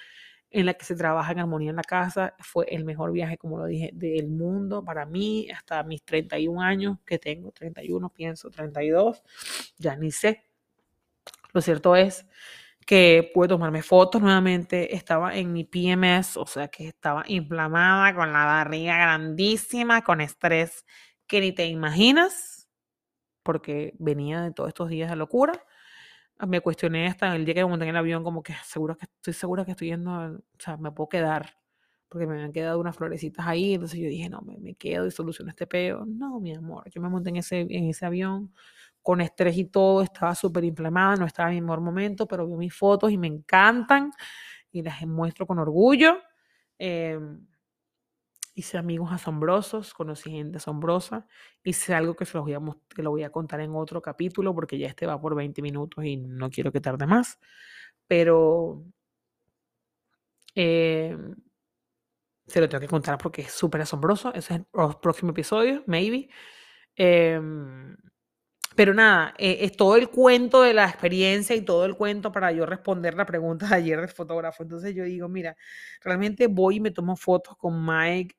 en 0.50 0.66
la 0.66 0.74
que 0.74 0.84
se 0.84 0.94
trabaja 0.94 1.32
en 1.32 1.40
armonía 1.40 1.70
en 1.70 1.76
la 1.76 1.82
casa. 1.82 2.34
Fue 2.38 2.66
el 2.68 2.84
mejor 2.84 3.12
viaje, 3.12 3.38
como 3.38 3.58
lo 3.58 3.66
dije, 3.66 3.90
del 3.94 4.28
mundo 4.28 4.84
para 4.84 5.06
mí 5.06 5.48
hasta 5.50 5.82
mis 5.82 6.02
31 6.04 6.60
años 6.60 6.98
que 7.06 7.18
tengo, 7.18 7.52
31 7.52 8.10
pienso, 8.10 8.50
32, 8.50 9.22
ya 9.78 9.96
ni 9.96 10.10
sé. 10.10 10.44
Lo 11.52 11.60
cierto 11.60 11.96
es 11.96 12.26
que 12.86 13.30
pude 13.32 13.48
tomarme 13.48 13.82
fotos 13.82 14.20
nuevamente, 14.20 14.94
estaba 14.94 15.36
en 15.36 15.52
mi 15.52 15.64
PMS, 15.64 16.36
o 16.36 16.46
sea 16.46 16.68
que 16.68 16.88
estaba 16.88 17.22
inflamada, 17.28 18.14
con 18.14 18.32
la 18.32 18.44
barriga 18.44 18.96
grandísima, 18.96 20.02
con 20.02 20.20
estrés 20.20 20.84
que 21.32 21.40
ni 21.40 21.52
te 21.52 21.66
imaginas, 21.66 22.68
porque 23.42 23.94
venía 23.98 24.42
de 24.42 24.52
todos 24.52 24.68
estos 24.68 24.90
días 24.90 25.10
de 25.10 25.16
locura. 25.16 25.64
Ah, 26.38 26.46
me 26.46 26.60
cuestioné 26.60 27.08
hasta 27.08 27.34
el 27.36 27.44
día 27.46 27.54
que 27.54 27.64
me 27.64 27.70
monté 27.70 27.84
en 27.86 27.90
el 27.90 27.96
avión, 27.96 28.24
como 28.24 28.42
que 28.42 28.54
seguro 28.64 28.96
que 28.96 29.06
estoy 29.06 29.34
segura 29.34 29.64
que 29.64 29.72
estoy 29.72 29.88
yendo, 29.88 30.12
o 30.12 30.40
sea, 30.58 30.76
me 30.78 30.92
puedo 30.92 31.08
quedar, 31.08 31.54
porque 32.08 32.26
me 32.26 32.34
habían 32.34 32.52
quedado 32.52 32.80
unas 32.80 32.96
florecitas 32.96 33.46
ahí, 33.46 33.74
entonces 33.74 34.00
yo 34.00 34.08
dije, 34.08 34.28
no, 34.30 34.42
me, 34.42 34.58
me 34.58 34.74
quedo 34.74 35.06
y 35.06 35.10
soluciono 35.12 35.50
este 35.50 35.66
peo. 35.66 36.04
No, 36.06 36.40
mi 36.40 36.54
amor, 36.54 36.84
yo 36.90 37.00
me 37.02 37.08
monté 37.08 37.30
en 37.30 37.36
ese, 37.36 37.60
en 37.62 37.84
ese 37.90 38.06
avión 38.06 38.52
con 39.02 39.20
estrés 39.22 39.56
y 39.58 39.66
todo, 39.66 40.02
estaba 40.02 40.34
súper 40.34 40.64
inflamada, 40.64 41.16
no 41.16 41.26
estaba 41.26 41.50
en 41.50 41.56
mi 41.56 41.62
mejor 41.62 41.80
momento, 41.80 42.26
pero 42.28 42.46
vi 42.46 42.54
mis 42.56 42.74
fotos 42.74 43.10
y 43.12 43.18
me 43.18 43.28
encantan 43.28 44.12
y 44.72 44.82
las 44.82 45.02
muestro 45.06 45.46
con 45.46 45.58
orgullo. 45.58 46.18
Em, 46.78 47.46
hice 48.54 48.78
amigos 48.78 49.10
asombrosos, 49.12 49.94
conocí 49.94 50.30
gente 50.30 50.58
asombrosa, 50.58 51.26
hice 51.64 51.94
algo 51.94 52.14
que 52.16 52.26
se 52.26 52.36
los 52.36 52.44
voy 52.44 52.54
a, 52.54 52.60
que 52.94 53.02
lo 53.02 53.10
voy 53.10 53.24
a 53.24 53.30
contar 53.32 53.60
en 53.60 53.74
otro 53.74 54.02
capítulo 54.02 54.54
porque 54.54 54.78
ya 54.78 54.88
este 54.88 55.06
va 55.06 55.20
por 55.20 55.34
20 55.34 55.62
minutos 55.62 56.04
y 56.04 56.16
no 56.18 56.50
quiero 56.50 56.72
que 56.72 56.80
tarde 56.80 57.06
más, 57.06 57.38
pero 58.06 58.84
em, 60.54 61.34
se 62.46 62.60
lo 62.60 62.68
tengo 62.68 62.80
que 62.80 62.88
contar 62.88 63.18
porque 63.18 63.42
es 63.42 63.52
súper 63.52 63.80
asombroso, 63.82 64.32
ese 64.34 64.54
es 64.54 64.60
el 64.60 64.66
próximo 65.00 65.30
episodio, 65.30 65.82
maybe. 65.86 66.28
Em, 66.96 67.96
pero 68.76 68.94
nada, 68.94 69.34
eh, 69.38 69.58
es 69.62 69.76
todo 69.76 69.96
el 69.96 70.10
cuento 70.10 70.62
de 70.62 70.74
la 70.74 70.86
experiencia 70.86 71.56
y 71.56 71.62
todo 71.62 71.84
el 71.86 71.96
cuento 71.96 72.32
para 72.32 72.52
yo 72.52 72.66
responder 72.66 73.14
la 73.14 73.26
pregunta 73.26 73.68
de 73.68 73.76
ayer 73.76 74.00
del 74.00 74.10
fotógrafo. 74.10 74.62
Entonces 74.62 74.94
yo 74.94 75.04
digo, 75.04 75.28
mira, 75.28 75.56
realmente 76.02 76.46
voy 76.48 76.76
y 76.76 76.80
me 76.80 76.90
tomo 76.92 77.16
fotos 77.16 77.56
con 77.58 77.84
Mike 77.86 78.36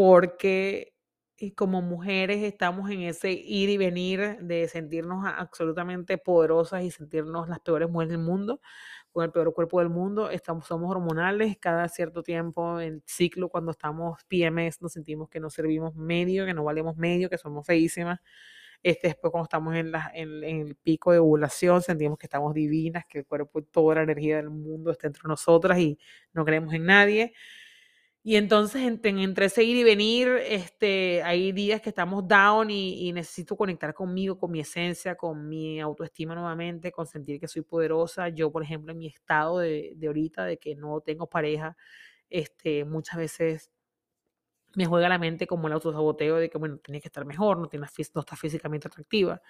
porque 0.00 0.94
eh, 1.36 1.54
como 1.54 1.82
mujeres 1.82 2.42
estamos 2.42 2.88
en 2.90 3.02
ese 3.02 3.32
ir 3.32 3.68
y 3.68 3.76
venir 3.76 4.38
de 4.40 4.66
sentirnos 4.66 5.26
absolutamente 5.26 6.16
poderosas 6.16 6.84
y 6.84 6.90
sentirnos 6.90 7.50
las 7.50 7.60
peores 7.60 7.90
mujeres 7.90 8.12
del 8.12 8.22
mundo, 8.22 8.62
con 9.12 9.24
el 9.24 9.30
peor 9.30 9.52
cuerpo 9.52 9.80
del 9.80 9.90
mundo. 9.90 10.30
Estamos, 10.30 10.66
somos 10.66 10.90
hormonales, 10.90 11.58
cada 11.60 11.86
cierto 11.90 12.22
tiempo 12.22 12.80
en 12.80 13.02
ciclo, 13.04 13.50
cuando 13.50 13.72
estamos 13.72 14.24
PMS, 14.24 14.80
nos 14.80 14.94
sentimos 14.94 15.28
que 15.28 15.38
no 15.38 15.50
servimos 15.50 15.94
medio, 15.94 16.46
que 16.46 16.54
no 16.54 16.64
valemos 16.64 16.96
medio, 16.96 17.28
que 17.28 17.36
somos 17.36 17.66
feísimas 17.66 18.20
este, 18.82 19.08
después 19.08 19.30
cuando 19.30 19.44
estamos 19.44 19.74
en, 19.74 19.92
la, 19.92 20.10
en, 20.14 20.42
el 20.42 20.74
pico 20.76 21.12
de 21.12 21.18
ovulación, 21.18 21.82
sentimos 21.82 22.18
que 22.18 22.26
estamos 22.26 22.54
divinas, 22.54 23.04
que 23.06 23.18
el 23.18 23.26
cuerpo 23.26 23.62
toda 23.62 23.96
la 23.96 24.02
energía 24.02 24.36
del 24.36 24.48
mundo 24.50 24.90
está 24.90 25.06
entre 25.06 25.24
nosotras 25.28 25.78
y 25.78 25.98
no 26.32 26.44
creemos 26.44 26.72
en 26.72 26.86
nadie. 26.86 27.34
Y 28.22 28.36
entonces 28.36 28.82
entre, 28.82 29.46
ese 29.46 29.64
ir 29.64 29.78
y 29.78 29.84
venir, 29.84 30.28
este, 30.46 31.22
hay 31.22 31.52
días 31.52 31.80
que 31.80 31.88
estamos 31.88 32.28
down 32.28 32.70
y, 32.70 33.10
necesito 33.12 33.56
conectar 33.56 33.94
conmigo, 33.94 34.38
con 34.38 34.50
mi 34.50 34.60
esencia, 34.60 35.16
con 35.16 35.48
mi 35.48 35.80
autoestima 35.80 36.34
nuevamente, 36.34 36.92
con 36.92 37.06
sentir 37.06 37.40
que 37.40 37.48
soy 37.48 37.62
poderosa. 37.62 38.28
Yo, 38.28 38.52
por 38.52 38.62
ejemplo, 38.62 38.92
en 38.92 38.98
mi 38.98 39.06
estado 39.06 39.60
de, 39.60 39.94
de 39.96 40.06
ahorita, 40.06 40.44
de 40.44 40.58
que 40.58 40.74
no 40.76 41.00
tengo 41.00 41.28
pareja, 41.28 41.76
este, 42.28 42.84
muchas 42.84 43.18
veces 43.18 43.70
me 44.76 44.86
juega 44.86 45.08
la 45.08 45.18
mente 45.18 45.46
como 45.46 45.66
el 45.66 45.72
autosaboteo 45.72 46.36
de 46.36 46.50
que, 46.50 46.58
bueno, 46.58 46.78
tienes 46.78 47.02
que 47.02 47.08
estar 47.08 47.24
mejor, 47.24 47.58
no, 47.58 47.68
tienes, 47.68 47.90
no 48.14 48.20
estás 48.20 48.38
físicamente 48.38 48.88
atractiva, 48.88 49.42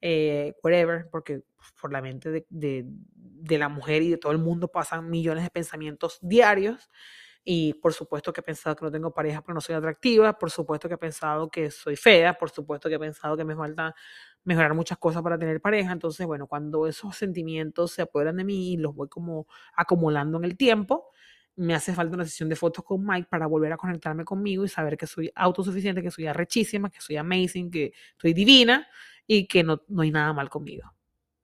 eh, 0.00 0.54
whatever, 0.62 1.08
porque 1.10 1.42
por 1.80 1.92
la 1.92 2.02
mente 2.02 2.30
de, 2.30 2.46
de, 2.50 2.84
de, 2.86 3.58
la 3.58 3.68
mujer 3.68 4.02
y 4.02 4.10
de 4.10 4.18
todo 4.18 4.32
el 4.32 4.38
mundo 4.38 4.68
pasan 4.68 5.08
millones 5.08 5.44
de 5.44 5.50
pensamientos 5.50 6.18
diarios. 6.20 6.90
Y 7.48 7.74
por 7.74 7.92
supuesto 7.92 8.32
que 8.32 8.40
he 8.40 8.44
pensado 8.44 8.74
que 8.74 8.84
no 8.84 8.90
tengo 8.90 9.14
pareja 9.14 9.40
pero 9.40 9.54
no 9.54 9.60
soy 9.60 9.76
atractiva, 9.76 10.36
por 10.36 10.50
supuesto 10.50 10.88
que 10.88 10.94
he 10.94 10.98
pensado 10.98 11.48
que 11.48 11.70
soy 11.70 11.94
fea, 11.96 12.34
por 12.34 12.50
supuesto 12.50 12.88
que 12.88 12.96
he 12.96 12.98
pensado 12.98 13.36
que 13.36 13.44
me 13.44 13.54
falta 13.54 13.94
mejorar 14.44 14.74
muchas 14.74 14.98
cosas 14.98 15.22
para 15.22 15.38
tener 15.38 15.60
pareja. 15.60 15.92
Entonces, 15.92 16.26
bueno, 16.26 16.48
cuando 16.48 16.86
esos 16.88 17.14
sentimientos 17.16 17.92
se 17.92 18.02
apoderan 18.02 18.36
de 18.36 18.44
mí 18.44 18.72
y 18.72 18.76
los 18.78 18.94
voy 18.96 19.08
como 19.08 19.46
acumulando 19.76 20.38
en 20.38 20.44
el 20.44 20.56
tiempo, 20.56 21.10
me 21.56 21.74
hace 21.74 21.94
falta 21.94 22.16
una 22.16 22.24
sesión 22.24 22.48
de 22.48 22.56
fotos 22.56 22.84
con 22.84 23.04
Mike 23.06 23.28
para 23.30 23.46
volver 23.46 23.72
a 23.72 23.76
conectarme 23.76 24.24
conmigo 24.24 24.64
y 24.64 24.68
saber 24.68 24.96
que 24.96 25.06
soy 25.06 25.30
autosuficiente, 25.36 26.02
que 26.02 26.10
soy 26.10 26.26
arrechísima, 26.26 26.90
que 26.90 27.00
soy 27.00 27.16
amazing, 27.16 27.70
que 27.70 27.92
soy 28.20 28.34
divina 28.34 28.88
y 29.26 29.46
que 29.46 29.62
no, 29.64 29.82
no 29.88 30.02
hay 30.02 30.10
nada 30.10 30.32
mal 30.32 30.50
conmigo. 30.50 30.95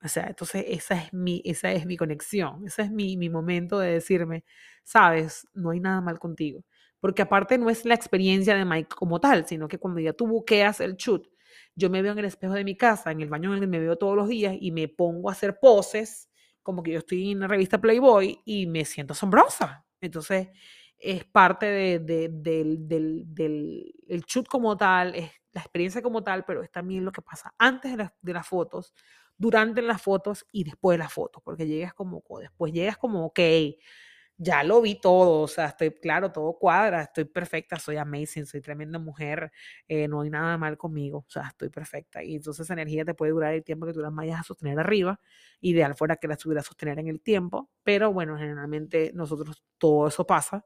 O 0.03 0.07
sea, 0.09 0.25
entonces 0.27 0.65
esa 0.67 0.95
es 0.95 1.13
mi, 1.13 1.41
esa 1.45 1.71
es 1.71 1.85
mi 1.85 1.95
conexión, 1.97 2.65
ese 2.65 2.83
es 2.83 2.91
mi, 2.91 3.15
mi 3.17 3.29
momento 3.29 3.79
de 3.79 3.93
decirme, 3.93 4.43
sabes, 4.83 5.47
no 5.53 5.69
hay 5.71 5.79
nada 5.79 6.01
mal 6.01 6.19
contigo. 6.19 6.63
Porque 6.99 7.21
aparte 7.21 7.57
no 7.57 7.69
es 7.69 7.85
la 7.85 7.95
experiencia 7.95 8.55
de 8.55 8.65
Mike 8.65 8.95
como 8.95 9.19
tal, 9.19 9.45
sino 9.47 9.67
que 9.67 9.77
cuando 9.79 9.99
ya 10.01 10.13
tú 10.13 10.27
buqueas 10.27 10.79
el 10.81 10.95
shoot, 10.95 11.27
yo 11.75 11.89
me 11.89 12.01
veo 12.01 12.13
en 12.13 12.19
el 12.19 12.25
espejo 12.25 12.53
de 12.53 12.63
mi 12.63 12.75
casa, 12.75 13.11
en 13.11 13.21
el 13.21 13.29
baño 13.29 13.49
en 13.49 13.55
el 13.55 13.61
que 13.61 13.67
me 13.67 13.79
veo 13.79 13.97
todos 13.97 14.15
los 14.15 14.27
días 14.27 14.55
y 14.59 14.71
me 14.71 14.87
pongo 14.87 15.29
a 15.29 15.33
hacer 15.33 15.57
poses 15.59 16.29
como 16.61 16.81
que 16.81 16.91
yo 16.91 16.99
estoy 16.99 17.31
en 17.31 17.41
la 17.41 17.47
revista 17.47 17.79
Playboy 17.79 18.39
y 18.45 18.67
me 18.67 18.85
siento 18.85 19.13
asombrosa. 19.13 19.85
Entonces, 19.99 20.49
es 20.97 21.25
parte 21.25 21.65
de, 21.65 21.99
del, 21.99 22.87
del, 22.87 23.23
del 23.33 23.93
el 24.07 24.21
shoot 24.21 24.47
como 24.47 24.77
tal, 24.77 25.15
es 25.15 25.31
la 25.51 25.61
experiencia 25.61 26.01
como 26.01 26.23
tal, 26.23 26.45
pero 26.45 26.63
es 26.63 26.71
también 26.71 27.03
lo 27.03 27.11
que 27.11 27.21
pasa 27.21 27.53
antes 27.57 27.97
de, 27.97 28.09
de 28.21 28.33
las 28.33 28.47
fotos, 28.47 28.93
durante 29.37 29.81
las 29.81 30.01
fotos 30.01 30.45
y 30.51 30.63
después 30.63 30.95
de 30.95 30.99
las 31.03 31.13
fotos, 31.13 31.41
porque 31.43 31.67
llegas 31.67 31.93
como, 31.93 32.23
después 32.39 32.73
llegas 32.73 32.97
como, 32.97 33.25
ok, 33.25 33.39
ya 34.37 34.63
lo 34.63 34.81
vi 34.81 34.99
todo, 34.99 35.41
o 35.41 35.47
sea, 35.47 35.67
estoy 35.67 35.91
claro, 35.91 36.31
todo 36.31 36.57
cuadra, 36.57 37.03
estoy 37.03 37.25
perfecta, 37.25 37.77
soy 37.79 37.97
amazing, 37.97 38.45
soy 38.45 38.61
tremenda 38.61 38.99
mujer, 38.99 39.51
eh, 39.87 40.07
no 40.07 40.21
hay 40.21 40.29
nada 40.29 40.57
mal 40.57 40.77
conmigo, 40.77 41.19
o 41.19 41.29
sea, 41.29 41.47
estoy 41.49 41.69
perfecta. 41.69 42.23
Y 42.23 42.35
entonces 42.35 42.65
esa 42.65 42.73
energía 42.73 43.05
te 43.05 43.13
puede 43.13 43.31
durar 43.31 43.53
el 43.53 43.63
tiempo 43.63 43.85
que 43.85 43.93
tú 43.93 43.99
las 44.01 44.13
vayas 44.13 44.39
a 44.39 44.43
sostener 44.43 44.79
arriba, 44.79 45.19
ideal 45.61 45.95
fuera 45.95 46.15
que 46.17 46.27
la 46.27 46.33
estuvieras 46.33 46.65
sostener 46.65 46.99
en 46.99 47.07
el 47.07 47.21
tiempo, 47.21 47.69
pero 47.83 48.11
bueno, 48.11 48.37
generalmente 48.37 49.11
nosotros 49.13 49.63
todo 49.77 50.07
eso 50.07 50.25
pasa 50.25 50.65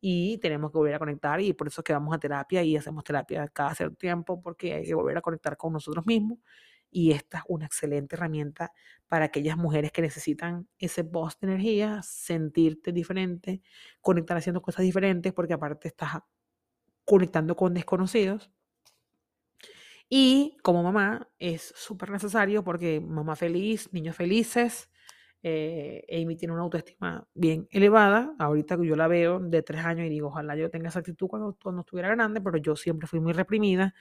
y 0.00 0.38
tenemos 0.38 0.70
que 0.72 0.78
volver 0.78 0.94
a 0.94 0.98
conectar 0.98 1.40
y 1.40 1.52
por 1.52 1.68
eso 1.68 1.80
es 1.82 1.84
que 1.84 1.92
vamos 1.92 2.14
a 2.14 2.18
terapia 2.18 2.62
y 2.62 2.76
hacemos 2.76 3.04
terapia 3.04 3.48
cada 3.48 3.74
cierto 3.74 3.96
tiempo 3.96 4.40
porque 4.42 4.74
hay 4.74 4.84
que 4.86 4.94
volver 4.94 5.18
a 5.18 5.20
conectar 5.22 5.56
con 5.56 5.72
nosotros 5.74 6.06
mismos 6.06 6.38
y 6.90 7.12
esta 7.12 7.38
es 7.38 7.44
una 7.48 7.66
excelente 7.66 8.16
herramienta 8.16 8.72
para 9.08 9.26
aquellas 9.26 9.56
mujeres 9.56 9.92
que 9.92 10.02
necesitan 10.02 10.68
ese 10.78 11.02
boost 11.02 11.40
de 11.40 11.48
energía, 11.48 12.00
sentirte 12.02 12.92
diferente, 12.92 13.62
conectar 14.00 14.36
haciendo 14.36 14.62
cosas 14.62 14.84
diferentes, 14.84 15.32
porque 15.32 15.54
aparte 15.54 15.88
estás 15.88 16.18
conectando 17.04 17.56
con 17.56 17.74
desconocidos. 17.74 18.50
Y 20.08 20.56
como 20.62 20.82
mamá 20.82 21.28
es 21.38 21.72
súper 21.76 22.10
necesario 22.10 22.64
porque 22.64 23.00
mamá 23.00 23.36
feliz, 23.36 23.92
niños 23.92 24.16
felices, 24.16 24.89
eh, 25.42 26.04
Amy 26.22 26.36
tiene 26.36 26.52
una 26.54 26.62
autoestima 26.62 27.26
bien 27.34 27.66
elevada. 27.70 28.34
Ahorita 28.38 28.76
que 28.76 28.86
yo 28.86 28.96
la 28.96 29.08
veo 29.08 29.40
de 29.40 29.62
tres 29.62 29.84
años 29.84 30.06
y 30.06 30.10
digo, 30.10 30.28
ojalá 30.28 30.56
yo 30.56 30.70
tenga 30.70 30.88
esa 30.88 30.98
actitud 31.00 31.28
cuando, 31.28 31.56
cuando 31.62 31.80
estuviera 31.82 32.08
grande, 32.10 32.40
pero 32.40 32.58
yo 32.58 32.76
siempre 32.76 33.06
fui 33.08 33.20
muy 33.20 33.32
reprimida, 33.32 33.94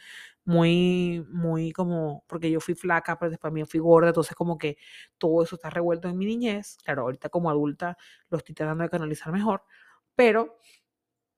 muy, 0.45 1.25
muy 1.30 1.71
como, 1.71 2.23
porque 2.28 2.52
yo 2.52 2.60
fui 2.60 2.75
flaca, 2.75 3.17
pero 3.19 3.32
después 3.32 3.49
también 3.49 3.67
fui 3.67 3.80
gorda, 3.80 4.10
entonces 4.10 4.36
como 4.36 4.58
que 4.58 4.78
todo 5.17 5.43
eso 5.43 5.56
está 5.56 5.69
revuelto 5.69 6.10
en 6.10 6.17
mi 6.17 6.25
niñez. 6.25 6.78
Claro, 6.84 7.04
ahorita 7.04 7.30
como 7.30 7.49
adulta 7.49 7.97
lo 8.30 8.38
estoy 8.38 8.56
tratando 8.56 8.84
de 8.84 8.89
canalizar 8.89 9.32
mejor, 9.34 9.63
pero 10.15 10.58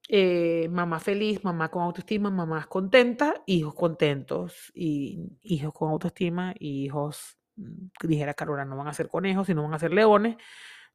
eh, 0.09 0.67
mamá 0.69 0.99
feliz, 0.99 1.43
mamá 1.43 1.69
con 1.71 1.83
autoestima, 1.83 2.29
mamás 2.31 2.67
contentas, 2.67 3.33
hijos 3.45 3.75
contentos, 3.75 4.71
y 4.73 5.37
hijos 5.43 5.73
con 5.73 5.89
autoestima, 5.91 6.53
y 6.59 6.85
hijos 6.85 7.37
dijera 8.03 8.33
Carola, 8.33 8.65
no 8.65 8.77
van 8.77 8.87
a 8.87 8.93
ser 8.93 9.07
conejos, 9.07 9.47
sino 9.47 9.63
van 9.63 9.73
a 9.73 9.79
ser 9.79 9.93
leones. 9.93 10.37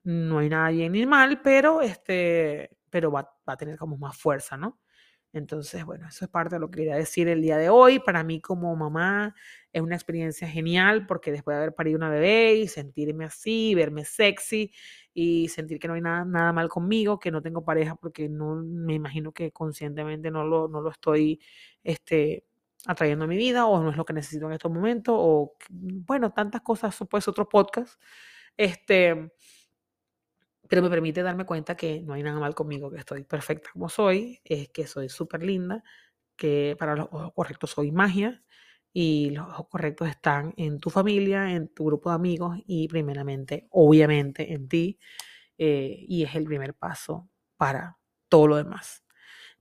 No 0.05 0.39
hay 0.39 0.49
nada 0.49 0.71
bien 0.71 0.93
ni 0.93 1.07
mal, 1.07 1.41
pero, 1.43 1.83
este, 1.83 2.71
pero 2.91 3.11
va, 3.11 3.23
va 3.49 3.55
a 3.55 3.57
tener 3.57 3.79
como 3.79 3.97
más 3.99 4.17
fuerza, 4.17 4.57
¿no? 4.57 4.79
Entonces, 5.37 5.85
bueno, 5.85 6.09
eso 6.09 6.25
es 6.25 6.31
parte 6.31 6.55
de 6.57 6.61
lo 6.61 6.71
que 6.71 6.79
quería 6.79 6.97
decir 6.97 7.29
el 7.29 7.43
día 7.43 7.59
de 7.59 7.69
hoy. 7.69 7.99
Para 7.99 8.25
mí 8.25 8.41
como 8.41 8.75
mamá 8.75 9.35
es 9.71 9.83
una 9.83 9.95
experiencia 9.95 10.49
genial 10.49 11.07
porque 11.07 11.31
después 11.31 11.55
de 11.55 11.59
haber 11.59 11.75
parido 11.75 11.99
una 11.99 12.09
bebé 12.09 12.55
y 12.55 12.69
sentirme 12.69 13.27
así, 13.27 13.75
verme 13.75 14.07
sexy 14.07 14.73
y 15.13 15.49
sentir 15.49 15.79
que 15.79 15.89
no 15.89 15.95
hay 15.95 16.01
nada, 16.01 16.25
nada 16.25 16.53
mal 16.55 16.71
conmigo, 16.71 17.19
que 17.19 17.31
no 17.31 17.43
tengo 17.43 17.65
pareja 17.65 17.97
porque 17.97 18.31
no 18.31 18.57
me 18.57 18.95
imagino 18.95 19.33
que 19.33 19.53
conscientemente 19.53 20.31
no 20.31 20.45
lo, 20.45 20.69
no 20.69 20.81
lo 20.81 20.91
estoy 20.91 21.39
este, 21.85 22.45
atrayendo 22.87 23.25
a 23.25 23.29
mi 23.29 23.37
vida 23.37 23.67
o 23.67 23.83
no 23.83 23.91
es 23.91 23.97
lo 23.97 24.05
que 24.05 24.13
necesito 24.13 24.47
en 24.47 24.53
estos 24.53 24.71
momentos 24.73 25.15
o 25.19 25.57
bueno, 25.71 26.33
tantas 26.33 26.63
cosas, 26.63 26.97
pues 27.11 27.29
otro 27.29 27.49
podcast. 27.49 28.01
Este, 28.57 29.31
pero 30.69 30.83
me 30.83 30.91
permite 30.91 31.23
darme 31.23 31.47
cuenta 31.47 31.77
que 31.77 32.03
no 32.03 32.15
hay 32.15 32.23
nada 32.23 32.41
mal 32.41 32.55
conmigo, 32.55 32.91
que 32.91 32.99
estoy 32.99 33.25
perfecta 33.25 33.71
como 33.73 33.89
soy, 33.89 34.41
es 34.45 34.69
que 34.71 34.87
soy 34.87 35.09
súper 35.09 35.43
linda, 35.43 35.83
que 36.37 36.77
para 36.79 36.97
los 36.97 37.09
ojos 37.11 37.33
correctos 37.35 37.71
soy 37.71 37.93
magia 37.93 38.43
y 38.93 39.31
los 39.31 39.47
ojos 39.49 39.69
correctos 39.69 40.09
están 40.09 40.55
en 40.57 40.81
tu 40.81 40.91
familia, 40.91 41.53
en 41.53 41.69
tu 41.69 41.87
grupo 41.87 42.11
de 42.11 42.17
amigos 42.17 42.59
y 42.67 42.89
primeramente, 42.89 43.69
obviamente, 43.71 44.53
en 44.53 44.69
ti. 44.69 44.99
Eh, 45.59 46.05
y 46.09 46.25
es 46.25 46.35
el 46.35 46.45
primer 46.45 46.75
paso 46.75 47.29
para 47.57 47.99
todo 48.29 48.49
lo 48.49 48.57
demás. 48.57 49.06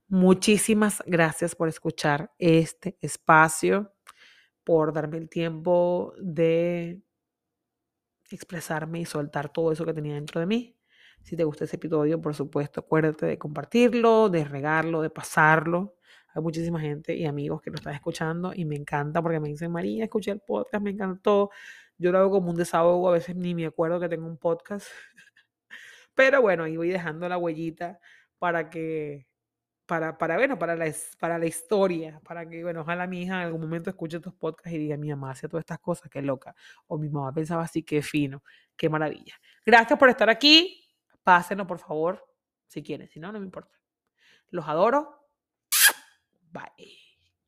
Muchísimas 0.08 1.02
gracias 1.04 1.56
por 1.56 1.68
escuchar 1.68 2.32
este 2.38 2.96
espacio, 3.00 3.92
por 4.62 4.92
darme 4.92 5.18
el 5.18 5.28
tiempo 5.28 6.14
de 6.20 7.02
expresarme 8.30 9.00
y 9.00 9.04
soltar 9.04 9.52
todo 9.52 9.72
eso 9.72 9.84
que 9.84 9.92
tenía 9.92 10.14
dentro 10.14 10.40
de 10.40 10.46
mí. 10.46 10.76
Si 11.22 11.36
te 11.36 11.42
gusta 11.42 11.64
ese 11.64 11.74
episodio, 11.74 12.20
por 12.20 12.34
supuesto, 12.34 12.80
acuérdate 12.80 13.26
de 13.26 13.36
compartirlo, 13.38 14.28
de 14.28 14.44
regarlo, 14.44 15.02
de 15.02 15.10
pasarlo. 15.10 15.96
Hay 16.34 16.40
muchísima 16.42 16.80
gente 16.80 17.16
y 17.16 17.26
amigos 17.26 17.60
que 17.60 17.70
lo 17.70 17.76
están 17.76 17.94
escuchando 17.94 18.52
y 18.54 18.64
me 18.64 18.76
encanta 18.76 19.20
porque 19.20 19.40
me 19.40 19.48
dicen, 19.48 19.72
María, 19.72 20.04
escuché 20.04 20.30
el 20.30 20.40
podcast, 20.40 20.84
me 20.84 20.90
encantó. 20.90 21.50
Yo 21.98 22.12
lo 22.12 22.18
hago 22.18 22.30
como 22.30 22.50
un 22.50 22.56
desahogo, 22.56 23.08
a 23.08 23.12
veces 23.12 23.34
ni 23.34 23.56
me 23.56 23.66
acuerdo 23.66 23.98
que 23.98 24.08
tengo 24.08 24.26
un 24.28 24.38
podcast. 24.38 24.86
Pero 26.14 26.42
bueno, 26.42 26.64
ahí 26.64 26.76
voy 26.76 26.90
dejando 26.90 27.28
la 27.28 27.38
huellita 27.38 27.98
para 28.38 28.70
que, 28.70 29.26
para, 29.86 30.18
para, 30.18 30.36
bueno, 30.36 30.58
para 30.58 30.74
la, 30.74 30.92
para 31.18 31.38
la 31.38 31.46
historia, 31.46 32.20
para 32.24 32.48
que, 32.48 32.62
bueno, 32.62 32.80
ojalá 32.80 33.06
mi 33.06 33.22
hija 33.22 33.34
en 33.34 33.46
algún 33.46 33.60
momento 33.60 33.90
escuche 33.90 34.16
estos 34.16 34.34
podcasts 34.34 34.72
y 34.72 34.78
diga, 34.78 34.96
mi 34.96 35.08
mamá 35.10 35.30
hace 35.30 35.48
todas 35.48 35.62
estas 35.62 35.78
cosas, 35.78 36.10
qué 36.10 36.20
loca. 36.20 36.54
O 36.88 36.98
mi 36.98 37.08
mamá 37.08 37.32
pensaba 37.32 37.62
así, 37.62 37.82
qué 37.82 38.02
fino, 38.02 38.42
qué 38.76 38.88
maravilla. 38.88 39.34
Gracias 39.64 39.98
por 39.98 40.08
estar 40.08 40.28
aquí. 40.28 40.84
Pásenlo, 41.22 41.66
por 41.66 41.78
favor, 41.78 42.24
si 42.66 42.82
quieren. 42.82 43.08
Si 43.08 43.20
no, 43.20 43.32
no 43.32 43.38
me 43.38 43.46
importa. 43.46 43.78
Los 44.50 44.66
adoro. 44.68 45.28
Bye. 46.50 47.05